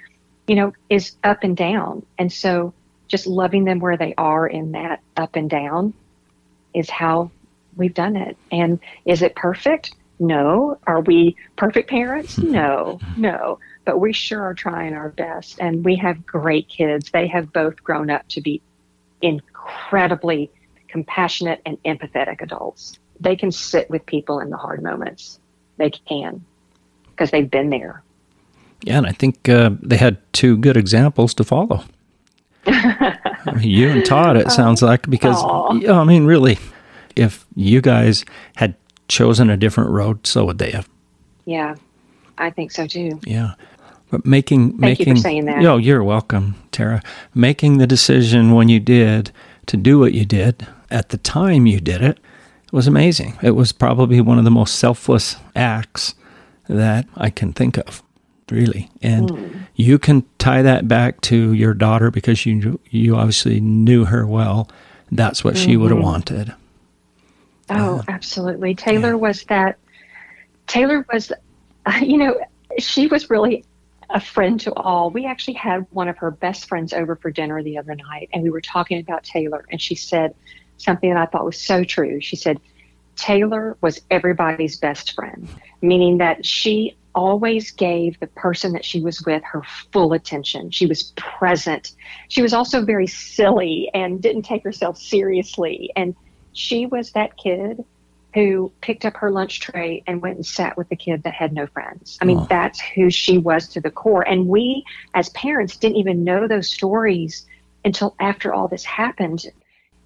You 0.45 0.55
know, 0.55 0.73
is 0.89 1.15
up 1.23 1.43
and 1.43 1.55
down, 1.55 2.05
and 2.19 2.29
so 2.29 2.73
just 3.13 3.27
loving 3.27 3.63
them 3.63 3.77
where 3.77 3.95
they 3.95 4.15
are 4.17 4.47
in 4.47 4.71
that 4.71 4.99
up 5.17 5.35
and 5.35 5.47
down 5.47 5.93
is 6.73 6.89
how 6.89 7.29
we've 7.75 7.93
done 7.93 8.15
it. 8.15 8.35
And 8.51 8.79
is 9.05 9.21
it 9.21 9.35
perfect? 9.35 9.93
No. 10.17 10.79
Are 10.87 11.01
we 11.01 11.35
perfect 11.55 11.91
parents? 11.91 12.39
No, 12.39 12.99
no. 13.15 13.59
But 13.85 13.99
we 13.99 14.13
sure 14.13 14.41
are 14.41 14.55
trying 14.55 14.95
our 14.95 15.09
best. 15.09 15.59
And 15.59 15.85
we 15.85 15.95
have 15.97 16.25
great 16.25 16.67
kids. 16.67 17.11
They 17.11 17.27
have 17.27 17.53
both 17.53 17.83
grown 17.83 18.09
up 18.09 18.27
to 18.29 18.41
be 18.41 18.63
incredibly 19.21 20.49
compassionate 20.87 21.61
and 21.67 21.77
empathetic 21.83 22.41
adults. 22.41 22.97
They 23.19 23.35
can 23.35 23.51
sit 23.51 23.91
with 23.91 24.07
people 24.07 24.39
in 24.39 24.49
the 24.49 24.57
hard 24.57 24.81
moments. 24.81 25.39
They 25.77 25.91
can 25.91 26.43
because 27.11 27.29
they've 27.29 27.51
been 27.51 27.69
there. 27.69 28.01
Yeah, 28.81 28.97
and 28.97 29.05
I 29.05 29.11
think 29.11 29.47
uh, 29.47 29.69
they 29.83 29.97
had 29.97 30.17
two 30.33 30.57
good 30.57 30.77
examples 30.77 31.35
to 31.35 31.43
follow 31.43 31.83
you 33.59 33.89
and 33.89 34.05
Todd, 34.05 34.37
it 34.37 34.51
sounds 34.51 34.81
like, 34.81 35.09
because, 35.09 35.35
Aww. 35.37 35.95
I 35.95 36.03
mean, 36.03 36.25
really, 36.25 36.57
if 37.15 37.45
you 37.55 37.81
guys 37.81 38.25
had 38.55 38.75
chosen 39.07 39.49
a 39.49 39.57
different 39.57 39.89
road, 39.89 40.25
so 40.25 40.45
would 40.45 40.59
they 40.59 40.71
have. 40.71 40.89
Yeah, 41.45 41.75
I 42.37 42.49
think 42.49 42.71
so 42.71 42.87
too. 42.87 43.19
Yeah. 43.25 43.53
But 44.09 44.25
making, 44.25 44.69
Thank 44.71 44.79
making, 44.79 45.07
you 45.07 45.15
for 45.15 45.21
saying 45.21 45.45
that. 45.45 45.65
Oh, 45.65 45.77
you're 45.77 46.03
welcome, 46.03 46.55
Tara. 46.71 47.01
Making 47.33 47.79
the 47.79 47.87
decision 47.87 48.51
when 48.51 48.69
you 48.69 48.79
did 48.79 49.31
to 49.65 49.77
do 49.77 49.99
what 49.99 50.13
you 50.13 50.25
did 50.25 50.67
at 50.91 51.09
the 51.09 51.17
time 51.17 51.65
you 51.65 51.79
did 51.79 52.01
it 52.01 52.19
was 52.71 52.87
amazing. 52.87 53.37
It 53.41 53.51
was 53.51 53.71
probably 53.71 54.21
one 54.21 54.37
of 54.37 54.43
the 54.43 54.51
most 54.51 54.75
selfless 54.75 55.35
acts 55.55 56.15
that 56.67 57.07
I 57.15 57.29
can 57.29 57.53
think 57.53 57.77
of 57.77 58.03
really. 58.53 58.89
And 59.01 59.29
mm. 59.29 59.67
you 59.75 59.99
can 59.99 60.23
tie 60.37 60.61
that 60.61 60.87
back 60.87 61.21
to 61.21 61.53
your 61.53 61.73
daughter 61.73 62.11
because 62.11 62.45
you 62.45 62.79
you 62.89 63.15
obviously 63.15 63.59
knew 63.59 64.05
her 64.05 64.25
well. 64.25 64.69
That's 65.11 65.43
what 65.43 65.55
mm-hmm. 65.55 65.65
she 65.65 65.77
would 65.77 65.91
have 65.91 65.99
wanted. 65.99 66.53
Oh, 67.69 67.99
uh, 67.99 68.03
absolutely. 68.07 68.75
Taylor 68.75 69.09
yeah. 69.09 69.15
was 69.15 69.43
that. 69.45 69.77
Taylor 70.67 71.05
was, 71.11 71.31
uh, 71.85 71.99
you 72.01 72.17
know, 72.17 72.39
she 72.79 73.07
was 73.07 73.29
really 73.29 73.65
a 74.09 74.19
friend 74.19 74.59
to 74.61 74.73
all. 74.73 75.09
We 75.09 75.25
actually 75.25 75.55
had 75.55 75.85
one 75.91 76.07
of 76.07 76.17
her 76.17 76.31
best 76.31 76.67
friends 76.67 76.93
over 76.93 77.15
for 77.15 77.31
dinner 77.31 77.61
the 77.63 77.77
other 77.77 77.95
night, 77.95 78.29
and 78.33 78.43
we 78.43 78.49
were 78.49 78.61
talking 78.61 78.99
about 78.99 79.23
Taylor, 79.23 79.65
and 79.71 79.81
she 79.81 79.95
said 79.95 80.35
something 80.77 81.09
that 81.13 81.19
I 81.19 81.25
thought 81.25 81.45
was 81.45 81.59
so 81.59 81.83
true. 81.83 82.19
She 82.21 82.35
said, 82.35 82.59
Taylor 83.15 83.77
was 83.81 84.01
everybody's 84.09 84.77
best 84.77 85.13
friend, 85.13 85.47
meaning 85.81 86.17
that 86.17 86.45
she 86.45 86.95
always 87.15 87.71
gave 87.71 88.19
the 88.19 88.27
person 88.27 88.73
that 88.73 88.85
she 88.85 89.01
was 89.01 89.23
with 89.25 89.43
her 89.43 89.61
full 89.91 90.13
attention. 90.13 90.71
She 90.71 90.85
was 90.85 91.13
present. 91.15 91.93
She 92.29 92.41
was 92.41 92.53
also 92.53 92.83
very 92.83 93.07
silly 93.07 93.89
and 93.93 94.21
didn't 94.21 94.43
take 94.43 94.63
herself 94.63 94.97
seriously. 94.97 95.91
And 95.95 96.15
she 96.53 96.85
was 96.85 97.11
that 97.11 97.37
kid 97.37 97.83
who 98.33 98.71
picked 98.81 99.05
up 99.05 99.15
her 99.17 99.29
lunch 99.29 99.59
tray 99.59 100.01
and 100.07 100.21
went 100.21 100.37
and 100.37 100.45
sat 100.45 100.75
with 100.75 100.89
the 100.89 100.95
kid 100.95 101.21
that 101.23 101.33
had 101.33 101.53
no 101.53 101.67
friends. 101.67 102.17
I 102.19 102.25
mean, 102.25 102.39
Oh. 102.39 102.47
that's 102.49 102.79
who 102.81 103.11
she 103.11 103.37
was 103.37 103.67
to 103.69 103.81
the 103.81 103.91
core. 103.91 104.27
And 104.27 104.47
we, 104.47 104.83
as 105.13 105.29
parents, 105.29 105.77
didn't 105.77 105.97
even 105.97 106.23
know 106.23 106.47
those 106.47 106.69
stories 106.71 107.45
until 107.85 108.15
after 108.19 108.51
all 108.53 108.67
this 108.67 108.83
happened. 108.83 109.45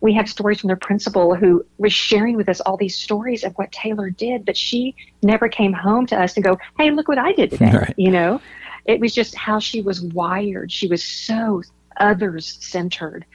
We 0.02 0.14
have 0.14 0.30
stories 0.30 0.60
from 0.60 0.68
their 0.68 0.76
principal 0.78 1.36
who 1.36 1.66
was 1.80 1.92
sharing 1.94 2.38
with 2.38 2.50
us 2.50 2.60
all 2.62 2.78
these 2.78 2.96
stories 2.96 3.44
of 3.44 3.54
what 3.54 3.72
Taylor 3.72 4.10
did, 4.10 4.46
but 4.46 4.56
she 4.56 4.96
never 5.24 5.50
came 5.50 5.74
home 5.74 6.06
to 6.08 6.22
us 6.22 6.36
and 6.36 6.44
go, 6.44 6.58
Hey, 6.78 6.92
look 6.92 7.08
what 7.08 7.18
I 7.18 7.32
did 7.34 7.52
today. 7.52 7.72
Right. 7.72 7.94
You 7.98 8.12
know, 8.12 8.40
it 8.86 9.00
was 9.00 9.14
just 9.14 9.36
how 9.36 9.60
she 9.60 9.82
was 9.82 10.02
wired. 10.02 10.72
She 10.72 10.88
was 10.88 11.04
so 11.04 11.64
others 12.00 12.58
centered. 12.62 13.26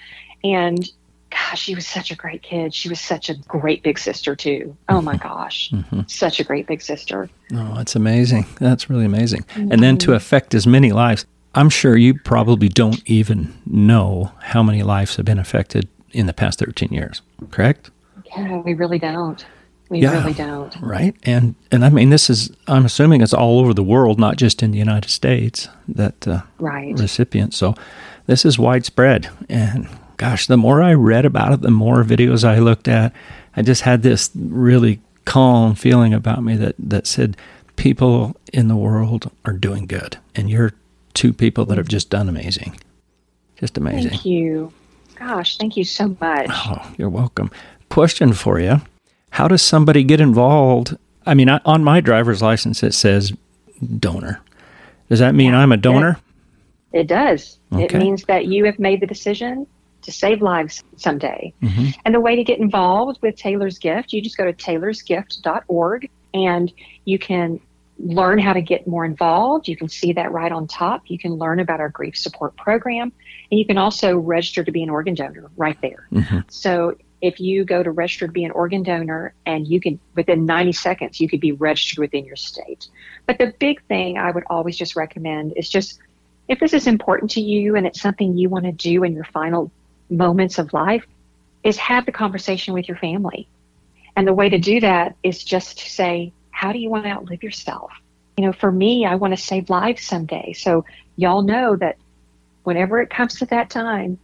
And 0.45 0.89
gosh, 1.31 1.61
she 1.63 1.75
was 1.75 1.87
such 1.87 2.11
a 2.11 2.15
great 2.17 2.43
kid. 2.43 2.73
She 2.75 2.89
was 2.89 3.01
such 3.01 3.29
a 3.29 3.35
great 3.35 3.83
big 3.83 3.99
sister, 3.99 4.37
too. 4.37 4.77
Oh 4.89 5.01
my 5.01 5.17
gosh, 5.17 5.71
Mhm. 5.71 6.09
such 6.11 6.39
a 6.41 6.45
great 6.45 6.67
big 6.67 6.81
sister. 6.83 7.29
Oh, 7.55 7.75
that's 7.75 7.97
amazing. 7.97 8.47
That's 8.61 8.89
really 8.91 9.07
amazing. 9.07 9.45
And 9.57 9.83
then 9.83 9.97
to 9.99 10.13
affect 10.15 10.55
as 10.55 10.67
many 10.67 10.93
lives, 10.93 11.25
I'm 11.55 11.71
sure 11.71 11.97
you 11.97 12.15
probably 12.21 12.69
don't 12.69 13.03
even 13.07 13.55
know 13.67 14.33
how 14.41 14.63
many 14.63 14.83
lives 14.83 15.17
have 15.17 15.25
been 15.27 15.39
affected 15.39 15.89
in 16.13 16.27
the 16.27 16.33
past 16.33 16.59
13 16.59 16.91
years, 16.93 17.23
correct? 17.51 17.91
Yeah, 18.37 18.59
we 18.59 18.75
really 18.75 18.99
don't. 18.99 19.45
We 19.89 20.01
Yeah. 20.01 20.13
really 20.13 20.33
don't. 20.33 20.75
Right? 20.81 21.15
And 21.25 21.55
and 21.71 21.85
I 21.85 21.91
mean 21.91 22.11
this 22.11 22.31
is 22.31 22.51
I'm 22.67 22.85
assuming 22.87 23.21
it's 23.21 23.35
all 23.35 23.59
over 23.61 23.75
the 23.75 23.83
world, 23.83 24.19
not 24.19 24.37
just 24.37 24.63
in 24.63 24.71
the 24.71 24.79
United 24.79 25.11
States 25.11 25.69
that 25.89 26.27
uh, 26.27 26.43
Right. 26.59 26.99
recipient. 26.99 27.53
So 27.55 27.75
this 28.27 28.45
is 28.45 28.59
widespread. 28.59 29.29
And 29.51 29.89
gosh, 30.17 30.47
the 30.47 30.57
more 30.57 30.83
I 30.83 30.95
read 30.95 31.25
about 31.27 31.53
it, 31.53 31.61
the 31.61 31.71
more 31.71 32.05
videos 32.05 32.43
I 32.45 32.59
looked 32.59 32.89
at, 32.89 33.13
I 33.57 33.63
just 33.63 33.83
had 33.83 34.03
this 34.03 34.31
really 34.35 35.01
calm 35.25 35.75
feeling 35.75 36.15
about 36.15 36.43
me 36.43 36.57
that, 36.57 36.75
that 36.79 37.07
said 37.07 37.37
people 37.77 38.35
in 38.53 38.69
the 38.69 38.77
world 38.77 39.31
are 39.45 39.53
doing 39.53 39.87
good. 39.87 40.17
And 40.35 40.49
you're 40.49 40.73
two 41.15 41.33
people 41.35 41.65
that 41.67 41.77
have 41.79 41.89
just 41.89 42.09
done 42.09 42.29
amazing. 42.29 42.77
Just 43.57 43.77
amazing. 43.77 44.11
Thank 44.11 44.25
you. 44.25 44.73
Gosh, 45.27 45.57
thank 45.57 45.77
you 45.77 45.85
so 45.85 46.17
much. 46.21 46.47
Oh, 46.51 46.93
you're 46.99 47.09
welcome. 47.09 47.51
Question 47.91 48.33
for 48.33 48.59
you 48.59 48.81
How 49.31 49.47
does 49.49 49.63
somebody 49.63 50.03
get 50.03 50.21
involved? 50.21 50.97
I 51.25 51.35
mean, 51.35 51.49
I, 51.49 51.61
on 51.65 51.85
my 51.85 52.01
driver's 52.01 52.43
license, 52.43 52.83
it 52.83 52.93
says 52.93 53.33
donor. 53.99 54.41
Does 55.09 55.21
that 55.21 55.35
mean 55.35 55.53
Yeah, 55.53 55.61
I'm 55.61 55.71
a 55.73 55.77
donor? 55.77 56.19
It 56.93 57.07
does. 57.07 57.59
It 57.73 57.95
means 57.95 58.25
that 58.25 58.47
you 58.47 58.65
have 58.65 58.79
made 58.79 59.01
the 59.01 59.07
decision 59.07 59.67
to 60.03 60.13
save 60.13 60.43
lives 60.43 60.83
someday. 60.97 61.53
Mhm. 61.63 61.95
And 62.05 62.15
the 62.15 62.21
way 62.21 62.35
to 62.35 62.43
get 62.43 62.59
involved 62.59 63.21
with 63.23 63.37
Taylor's 63.37 63.79
Gift, 63.79 64.13
you 64.13 64.21
just 64.21 64.37
go 64.37 64.45
to 64.45 64.53
taylorsgift.org 64.53 66.11
and 66.35 66.73
you 67.05 67.19
can 67.19 67.61
learn 68.03 68.39
how 68.39 68.53
to 68.53 68.61
get 68.61 68.87
more 68.87 69.05
involved. 69.05 69.69
You 69.69 69.77
can 69.77 69.89
see 69.89 70.13
that 70.15 70.33
right 70.33 70.51
on 70.51 70.67
top. 70.67 71.03
You 71.07 71.19
can 71.19 71.35
learn 71.35 71.61
about 71.61 71.81
our 71.81 71.89
grief 71.89 72.17
support 72.17 72.57
program 72.57 73.13
and 73.51 73.59
you 73.59 73.65
can 73.65 73.79
also 73.79 74.17
register 74.19 74.65
to 74.65 74.73
be 74.73 74.83
an 74.83 74.91
organ 74.91 75.15
donor 75.15 75.51
right 75.57 75.81
there. 75.81 76.09
Mhm. 76.13 76.45
So 76.51 76.97
if 77.21 77.39
you 77.39 77.65
go 77.65 77.83
to 77.83 77.91
register 77.93 78.27
to 78.27 78.33
be 78.33 78.45
an 78.45 78.51
organ 78.51 78.83
donor 78.83 79.35
and 79.47 79.67
you 79.69 79.81
can 79.81 80.01
within 80.17 80.45
90 80.45 80.73
seconds 80.73 81.21
you 81.21 81.29
could 81.29 81.41
be 81.41 81.53
registered 81.53 81.99
within 81.99 82.25
your 82.25 82.37
state. 82.37 82.89
But 83.27 83.39
the 83.39 83.55
big 83.61 83.81
thing 83.85 84.19
I 84.19 84.33
would 84.33 84.45
always 84.49 84.77
just 84.77 84.97
recommend 84.97 85.53
is 85.57 85.69
just 85.69 86.01
if 86.49 86.59
this 86.59 86.73
is 86.73 86.89
important 86.89 87.31
to 87.33 87.41
you 87.41 87.77
and 87.77 87.87
it's 87.87 88.01
something 88.01 88.37
you 88.37 88.49
want 88.49 88.65
to 88.65 88.73
do 88.73 89.05
in 89.05 89.13
your 89.13 89.25
final 89.25 89.71
moments 90.11 90.59
of 90.59 90.73
life 90.73 91.07
is 91.63 91.77
have 91.77 92.05
the 92.05 92.13
conversation 92.13 92.75
with 92.75 92.89
your 92.89 92.97
family. 92.97 93.49
And 94.17 94.27
the 94.27 94.35
way 94.35 94.49
to 94.49 94.59
do 94.59 94.81
that 94.81 95.17
is 95.23 95.43
just 95.43 95.79
to 95.79 95.89
say, 95.89 96.33
how 96.63 96.71
do 96.71 96.79
you 96.79 96.89
want 96.89 97.03
to 97.05 97.11
outlive 97.11 97.43
yourself? 97.43 97.91
You 98.37 98.47
know, 98.47 98.53
for 98.53 98.71
me, 98.71 99.05
I 99.05 99.17
want 99.17 99.37
to 99.37 99.43
save 99.43 99.69
lives 99.69 100.03
someday. 100.03 100.53
So 100.53 100.85
y'all 101.17 101.43
know 101.43 101.75
that 101.75 101.97
whenever 102.63 103.03
it 103.03 103.11
comes 103.11 103.35
to 103.41 103.47
that 103.47 103.69
time, 103.69 104.17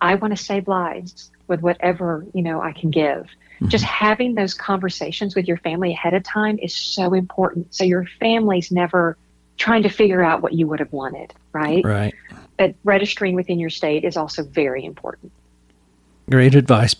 I 0.00 0.14
want 0.14 0.34
to 0.34 0.42
save 0.42 0.66
lives 0.66 1.30
with 1.46 1.60
whatever, 1.60 2.24
you 2.32 2.40
know, 2.40 2.62
I 2.62 2.72
can 2.72 2.90
give. 2.90 3.26
Mm-hmm. 3.26 3.68
Just 3.68 3.84
having 3.84 4.34
those 4.34 4.54
conversations 4.54 5.34
with 5.34 5.46
your 5.46 5.58
family 5.58 5.92
ahead 5.92 6.14
of 6.14 6.22
time 6.22 6.58
is 6.58 6.74
so 6.74 7.12
important. 7.12 7.74
So 7.74 7.84
your 7.84 8.06
family's 8.18 8.72
never 8.72 9.18
trying 9.58 9.82
to 9.82 9.90
figure 9.90 10.22
out 10.22 10.40
what 10.40 10.54
you 10.54 10.66
would 10.66 10.80
have 10.80 10.92
wanted, 10.92 11.34
right? 11.52 11.84
Right. 11.84 12.14
But 12.56 12.76
registering 12.82 13.34
within 13.34 13.58
your 13.58 13.68
state 13.68 14.04
is 14.04 14.16
also 14.16 14.42
very 14.42 14.86
important. 14.86 15.32
Great 16.30 16.54
advice. 16.54 16.96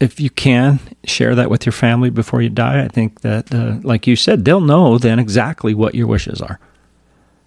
If 0.00 0.18
you 0.20 0.30
can 0.30 0.80
share 1.04 1.34
that 1.34 1.48
with 1.50 1.64
your 1.64 1.72
family 1.72 2.10
before 2.10 2.42
you 2.42 2.48
die, 2.50 2.82
I 2.84 2.88
think 2.88 3.20
that, 3.20 3.54
uh, 3.54 3.76
like 3.82 4.06
you 4.06 4.16
said, 4.16 4.44
they'll 4.44 4.60
know 4.60 4.98
then 4.98 5.18
exactly 5.18 5.72
what 5.74 5.94
your 5.94 6.06
wishes 6.06 6.40
are. 6.40 6.58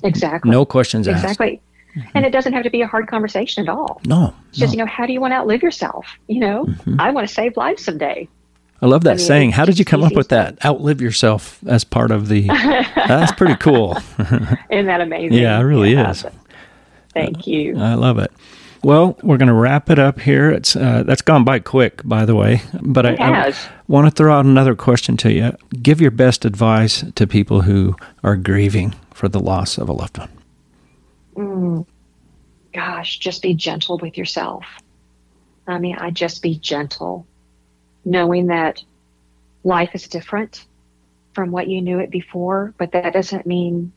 Exactly. 0.03 0.49
No 0.51 0.65
questions 0.65 1.07
asked. 1.07 1.23
Exactly. 1.23 1.61
And 2.13 2.25
it 2.25 2.29
doesn't 2.31 2.53
have 2.53 2.63
to 2.63 2.69
be 2.69 2.81
a 2.81 2.87
hard 2.87 3.07
conversation 3.07 3.67
at 3.67 3.69
all. 3.69 3.99
No. 4.05 4.33
It's 4.49 4.59
just, 4.59 4.73
no. 4.73 4.77
you 4.79 4.85
know, 4.85 4.91
how 4.91 5.05
do 5.05 5.13
you 5.13 5.19
want 5.19 5.31
to 5.31 5.35
outlive 5.37 5.61
yourself? 5.63 6.05
You 6.27 6.39
know, 6.39 6.65
Mm-hmm. 6.65 7.01
I 7.01 7.11
want 7.11 7.27
to 7.27 7.33
save 7.33 7.57
lives 7.57 7.83
someday. 7.83 8.27
I 8.81 8.85
love 8.85 9.03
that 9.05 9.11
I 9.11 9.13
mean, 9.15 9.25
saying. 9.25 9.51
How 9.53 9.65
did 9.65 9.79
you 9.79 9.85
come 9.85 10.03
up 10.03 10.13
with 10.13 10.29
that? 10.29 10.63
Outlive 10.63 11.01
yourself 11.01 11.59
as 11.67 11.83
part 11.83 12.11
of 12.11 12.27
the. 12.27 12.41
that's 13.07 13.31
pretty 13.31 13.55
cool. 13.55 13.97
Isn't 14.69 14.85
that 14.85 15.01
amazing? 15.01 15.37
Yeah, 15.41 15.59
it 15.59 15.63
really 15.63 15.93
is. 15.93 16.23
Thank 17.13 17.47
you. 17.47 17.75
I 17.79 17.95
love 17.95 18.19
it. 18.19 18.31
Well, 18.83 19.17
we're 19.23 19.37
going 19.37 19.47
to 19.47 19.53
wrap 19.53 19.89
it 19.89 19.99
up 19.99 20.19
here. 20.19 20.51
It's 20.51 20.75
uh, 20.75 21.03
that's 21.03 21.21
gone 21.21 21.43
by 21.43 21.59
quick, 21.59 22.01
by 22.03 22.25
the 22.25 22.35
way. 22.35 22.61
But 22.81 23.05
I, 23.05 23.15
I 23.19 23.53
want 23.87 24.07
to 24.07 24.11
throw 24.11 24.33
out 24.33 24.45
another 24.45 24.75
question 24.75 25.17
to 25.17 25.31
you. 25.31 25.57
Give 25.81 25.99
your 25.99 26.11
best 26.11 26.45
advice 26.45 27.03
to 27.15 27.27
people 27.27 27.61
who 27.61 27.95
are 28.23 28.35
grieving 28.35 28.95
for 29.13 29.27
the 29.27 29.39
loss 29.39 29.77
of 29.77 29.89
a 29.89 29.93
loved 29.93 30.17
one. 30.17 31.85
Gosh, 32.73 33.17
just 33.17 33.41
be 33.41 33.55
gentle 33.55 33.97
with 33.97 34.17
yourself. 34.17 34.63
I 35.65 35.79
mean, 35.79 35.97
I 35.97 36.11
just 36.11 36.41
be 36.43 36.59
gentle, 36.59 37.25
knowing 38.05 38.47
that 38.47 38.83
life 39.63 39.95
is 39.95 40.07
different 40.07 40.65
from 41.33 41.51
what 41.51 41.67
you 41.67 41.81
knew 41.81 41.99
it 41.99 42.11
before, 42.11 42.73
but 42.77 42.91
that 42.91 43.13
doesn't 43.13 43.45
mean 43.45 43.91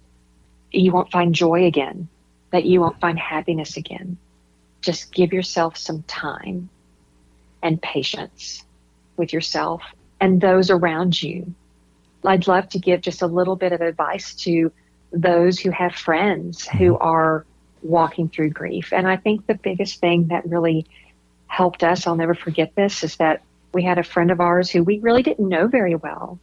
you 0.73 0.93
won't 0.93 1.11
find 1.11 1.35
joy 1.35 1.67
again, 1.67 2.09
that 2.53 2.65
you 2.65 2.81
won't 2.81 3.01
find 3.01 3.19
happiness 3.19 3.77
again. 3.77 4.17
Just 4.81 5.13
give 5.13 5.33
yourself 5.33 5.77
some 5.77 6.03
time 6.05 6.69
and 7.63 7.81
patience 7.81 8.65
with 9.17 9.33
yourself 9.33 9.83
and 10.21 10.41
those 10.41 10.71
around 10.71 11.23
you. 11.23 11.55
I'd 12.25 12.47
love 12.47 12.69
to 12.71 12.79
give 12.79 13.01
just 13.01 13.23
a 13.23 13.27
little 13.27 13.57
bit 13.57 13.73
of 13.73 13.81
advice 13.81 14.35
to 14.37 14.73
those 15.13 15.59
who 15.59 15.71
have 15.71 15.95
friends 15.95 16.67
mm-hmm. 16.67 16.79
who 16.79 16.99
are 16.99 17.45
walking 17.83 18.29
through 18.29 18.51
grief. 18.51 18.93
And 18.93 19.09
I 19.09 19.17
think 19.17 19.47
the 19.47 19.55
biggest 19.55 20.01
thing 20.01 20.29
that 20.29 20.47
really 20.47 20.87
helped 21.47 21.83
us, 21.83 22.07
I'll 22.07 22.17
never 22.17 22.35
forget 22.35 22.75
this, 22.75 23.03
is 23.03 23.17
that 23.17 23.43
we 23.73 23.83
had 23.83 23.99
a 23.99 24.03
friend 24.03 24.31
of 24.31 24.41
ours 24.41 24.71
who 24.71 24.83
we 24.83 24.99
really 24.99 25.23
didn't 25.23 25.49
know 25.49 25.67
very 25.67 25.95
well. 25.95 26.39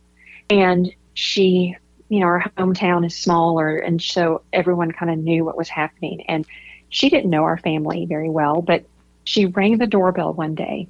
And 0.49 0.93
she, 1.13 1.75
you 2.09 2.19
know, 2.19 2.25
our 2.25 2.51
hometown 2.57 3.05
is 3.05 3.15
smaller, 3.15 3.77
and 3.77 4.01
so 4.01 4.41
everyone 4.53 4.91
kind 4.91 5.11
of 5.11 5.19
knew 5.19 5.43
what 5.45 5.57
was 5.57 5.69
happening. 5.69 6.23
And 6.27 6.45
she 6.89 7.09
didn't 7.09 7.29
know 7.29 7.43
our 7.43 7.57
family 7.57 8.05
very 8.05 8.29
well, 8.29 8.61
but 8.61 8.85
she 9.23 9.45
rang 9.45 9.77
the 9.77 9.87
doorbell 9.87 10.33
one 10.33 10.55
day. 10.55 10.87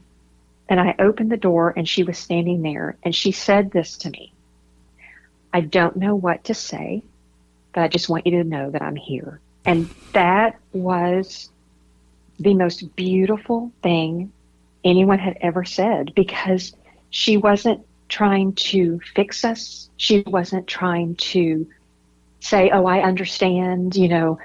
And 0.69 0.79
I 0.79 0.95
opened 0.99 1.31
the 1.31 1.37
door, 1.37 1.73
and 1.75 1.87
she 1.87 2.03
was 2.03 2.17
standing 2.17 2.61
there, 2.61 2.97
and 3.01 3.15
she 3.15 3.31
said 3.31 3.71
this 3.71 3.97
to 3.99 4.09
me 4.09 4.33
I 5.53 5.61
don't 5.61 5.95
know 5.95 6.15
what 6.15 6.43
to 6.45 6.53
say, 6.53 7.03
but 7.73 7.81
I 7.81 7.87
just 7.87 8.09
want 8.09 8.27
you 8.27 8.43
to 8.43 8.43
know 8.43 8.69
that 8.69 8.81
I'm 8.81 8.95
here. 8.95 9.39
And 9.65 9.89
that 10.13 10.59
was 10.73 11.49
the 12.39 12.53
most 12.53 12.95
beautiful 12.95 13.71
thing 13.81 14.31
anyone 14.83 15.19
had 15.19 15.37
ever 15.41 15.65
said 15.65 16.13
because 16.15 16.73
she 17.09 17.37
wasn't 17.37 17.85
trying 18.09 18.53
to 18.53 18.99
fix 19.15 19.43
us. 19.43 19.89
She 19.97 20.21
wasn't 20.27 20.67
trying 20.67 21.15
to 21.15 21.67
say, 22.39 22.69
Oh, 22.69 22.85
I 22.85 23.01
understand. 23.01 23.95
You 23.95 24.09
know, 24.09 24.39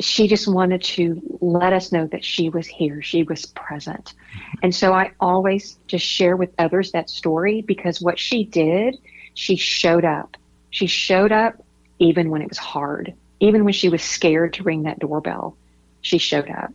she 0.00 0.28
just 0.28 0.46
wanted 0.46 0.82
to 0.82 1.38
let 1.40 1.72
us 1.72 1.92
know 1.92 2.06
that 2.06 2.24
she 2.24 2.48
was 2.48 2.66
here. 2.66 3.02
She 3.02 3.22
was 3.22 3.46
present. 3.46 4.14
And 4.62 4.74
so 4.74 4.92
I 4.92 5.12
always 5.20 5.78
just 5.86 6.04
share 6.04 6.36
with 6.36 6.54
others 6.58 6.92
that 6.92 7.10
story 7.10 7.62
because 7.62 8.00
what 8.00 8.18
she 8.18 8.44
did, 8.44 8.98
she 9.34 9.56
showed 9.56 10.04
up. 10.04 10.36
She 10.70 10.86
showed 10.86 11.32
up 11.32 11.62
even 11.98 12.30
when 12.30 12.42
it 12.42 12.48
was 12.48 12.58
hard, 12.58 13.14
even 13.40 13.64
when 13.64 13.72
she 13.72 13.88
was 13.88 14.02
scared 14.02 14.54
to 14.54 14.62
ring 14.62 14.84
that 14.84 14.98
doorbell. 14.98 15.56
She 16.02 16.18
showed 16.18 16.50
up. 16.50 16.72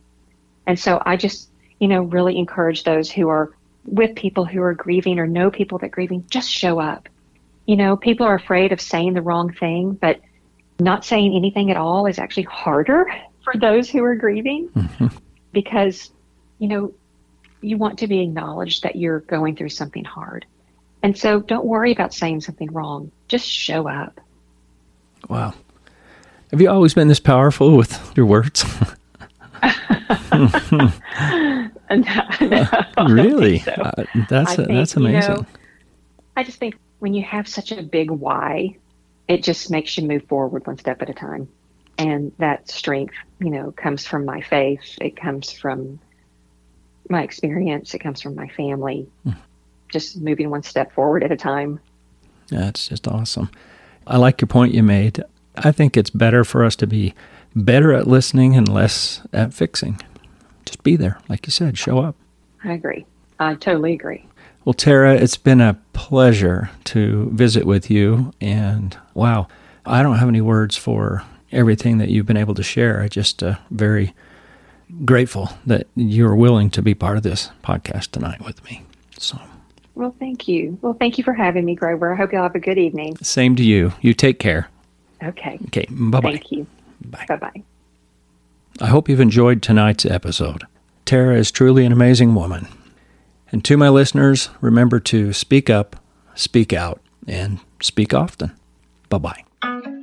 And 0.66 0.78
so 0.78 1.00
I 1.04 1.16
just, 1.16 1.48
you 1.78 1.88
know, 1.88 2.02
really 2.02 2.38
encourage 2.38 2.84
those 2.84 3.10
who 3.10 3.28
are 3.28 3.52
with 3.84 4.16
people 4.16 4.44
who 4.44 4.60
are 4.62 4.74
grieving 4.74 5.18
or 5.18 5.26
know 5.26 5.50
people 5.50 5.78
that 5.78 5.86
are 5.86 5.90
grieving, 5.90 6.24
just 6.28 6.50
show 6.50 6.80
up. 6.80 7.08
You 7.66 7.76
know, 7.76 7.96
people 7.96 8.26
are 8.26 8.34
afraid 8.34 8.72
of 8.72 8.80
saying 8.80 9.14
the 9.14 9.22
wrong 9.22 9.52
thing, 9.52 9.92
but 9.92 10.20
not 10.78 11.04
saying 11.04 11.34
anything 11.34 11.70
at 11.70 11.76
all 11.76 12.06
is 12.06 12.18
actually 12.18 12.44
harder 12.44 13.10
for 13.44 13.58
those 13.58 13.88
who 13.88 14.02
are 14.04 14.14
grieving 14.14 14.68
because, 15.52 16.10
you 16.58 16.68
know, 16.68 16.92
you 17.60 17.76
want 17.76 17.98
to 18.00 18.06
be 18.06 18.20
acknowledged 18.20 18.82
that 18.82 18.96
you're 18.96 19.20
going 19.20 19.56
through 19.56 19.70
something 19.70 20.04
hard. 20.04 20.44
And 21.02 21.16
so 21.16 21.40
don't 21.40 21.64
worry 21.64 21.92
about 21.92 22.12
saying 22.12 22.40
something 22.40 22.72
wrong. 22.72 23.10
Just 23.28 23.46
show 23.46 23.88
up. 23.88 24.20
Wow. 25.28 25.54
Have 26.50 26.60
you 26.60 26.68
always 26.70 26.94
been 26.94 27.08
this 27.08 27.20
powerful 27.20 27.76
with 27.76 28.12
your 28.16 28.26
words? 28.26 28.64
no, 30.32 30.90
no, 32.40 32.68
really? 33.08 33.58
so. 33.60 33.72
Uh, 33.72 34.04
that's 34.28 34.56
think, 34.56 34.68
that's 34.68 34.96
you 34.96 35.02
know, 35.02 35.08
amazing. 35.08 35.46
I 36.36 36.44
just 36.44 36.58
think 36.58 36.76
when 36.98 37.14
you 37.14 37.22
have 37.22 37.48
such 37.48 37.72
a 37.72 37.82
big 37.82 38.10
why, 38.10 38.76
it 39.28 39.42
just 39.42 39.70
makes 39.70 39.96
you 39.96 40.06
move 40.06 40.24
forward 40.28 40.66
one 40.66 40.78
step 40.78 41.02
at 41.02 41.10
a 41.10 41.14
time. 41.14 41.48
And 41.98 42.32
that 42.38 42.70
strength, 42.70 43.14
you 43.40 43.50
know, 43.50 43.72
comes 43.72 44.06
from 44.06 44.24
my 44.24 44.40
faith. 44.40 44.98
It 45.00 45.16
comes 45.16 45.50
from 45.50 45.98
my 47.08 47.22
experience. 47.22 47.94
It 47.94 48.00
comes 48.00 48.20
from 48.20 48.34
my 48.34 48.48
family. 48.48 49.08
Hmm. 49.24 49.32
Just 49.88 50.20
moving 50.20 50.50
one 50.50 50.62
step 50.62 50.92
forward 50.92 51.24
at 51.24 51.32
a 51.32 51.36
time. 51.36 51.80
That's 52.48 52.88
just 52.88 53.08
awesome. 53.08 53.50
I 54.06 54.18
like 54.18 54.40
your 54.40 54.48
point 54.48 54.74
you 54.74 54.82
made. 54.82 55.22
I 55.56 55.72
think 55.72 55.96
it's 55.96 56.10
better 56.10 56.44
for 56.44 56.64
us 56.64 56.76
to 56.76 56.86
be 56.86 57.14
better 57.54 57.92
at 57.92 58.06
listening 58.06 58.54
and 58.54 58.68
less 58.68 59.22
at 59.32 59.54
fixing. 59.54 60.00
Just 60.64 60.82
be 60.82 60.96
there, 60.96 61.18
like 61.28 61.46
you 61.46 61.50
said, 61.50 61.78
show 61.78 61.98
up. 61.98 62.14
I 62.62 62.72
agree. 62.72 63.06
I 63.38 63.54
totally 63.54 63.94
agree. 63.94 64.26
Well, 64.66 64.74
Tara, 64.74 65.14
it's 65.14 65.36
been 65.36 65.60
a 65.60 65.78
pleasure 65.92 66.70
to 66.86 67.30
visit 67.32 67.64
with 67.64 67.88
you. 67.88 68.32
And 68.40 68.98
wow, 69.14 69.46
I 69.86 70.02
don't 70.02 70.16
have 70.16 70.28
any 70.28 70.40
words 70.40 70.76
for 70.76 71.22
everything 71.52 71.98
that 71.98 72.08
you've 72.08 72.26
been 72.26 72.36
able 72.36 72.54
to 72.56 72.64
share. 72.64 73.00
I 73.00 73.06
just 73.06 73.44
uh, 73.44 73.54
very 73.70 74.12
grateful 75.04 75.50
that 75.66 75.86
you're 75.94 76.34
willing 76.34 76.70
to 76.70 76.82
be 76.82 76.94
part 76.94 77.16
of 77.16 77.22
this 77.22 77.48
podcast 77.62 78.10
tonight 78.10 78.44
with 78.44 78.62
me. 78.64 78.82
So, 79.18 79.38
Well, 79.94 80.16
thank 80.18 80.48
you. 80.48 80.76
Well, 80.82 80.94
thank 80.94 81.16
you 81.16 81.22
for 81.22 81.32
having 81.32 81.64
me, 81.64 81.76
Grover. 81.76 82.12
I 82.12 82.16
hope 82.16 82.32
you'll 82.32 82.42
have 82.42 82.56
a 82.56 82.60
good 82.60 82.76
evening. 82.76 83.16
same 83.22 83.54
to 83.54 83.62
you. 83.62 83.92
You 84.00 84.14
take 84.14 84.40
care. 84.40 84.68
Okay. 85.22 85.60
Okay, 85.68 85.86
bye 85.90 86.18
bye. 86.20 86.32
Thank 86.32 86.50
you. 86.50 86.66
Bye. 87.04 87.24
Bye 87.28 87.36
bye. 87.36 87.62
I 88.80 88.88
hope 88.88 89.08
you've 89.08 89.20
enjoyed 89.20 89.62
tonight's 89.62 90.04
episode. 90.04 90.64
Tara 91.04 91.36
is 91.36 91.52
truly 91.52 91.86
an 91.86 91.92
amazing 91.92 92.34
woman. 92.34 92.66
And 93.56 93.64
to 93.64 93.78
my 93.78 93.88
listeners, 93.88 94.50
remember 94.60 95.00
to 95.00 95.32
speak 95.32 95.70
up, 95.70 95.96
speak 96.34 96.74
out, 96.74 97.00
and 97.26 97.58
speak 97.80 98.12
often. 98.12 98.52
Bye 99.08 99.16
bye. 99.62 99.95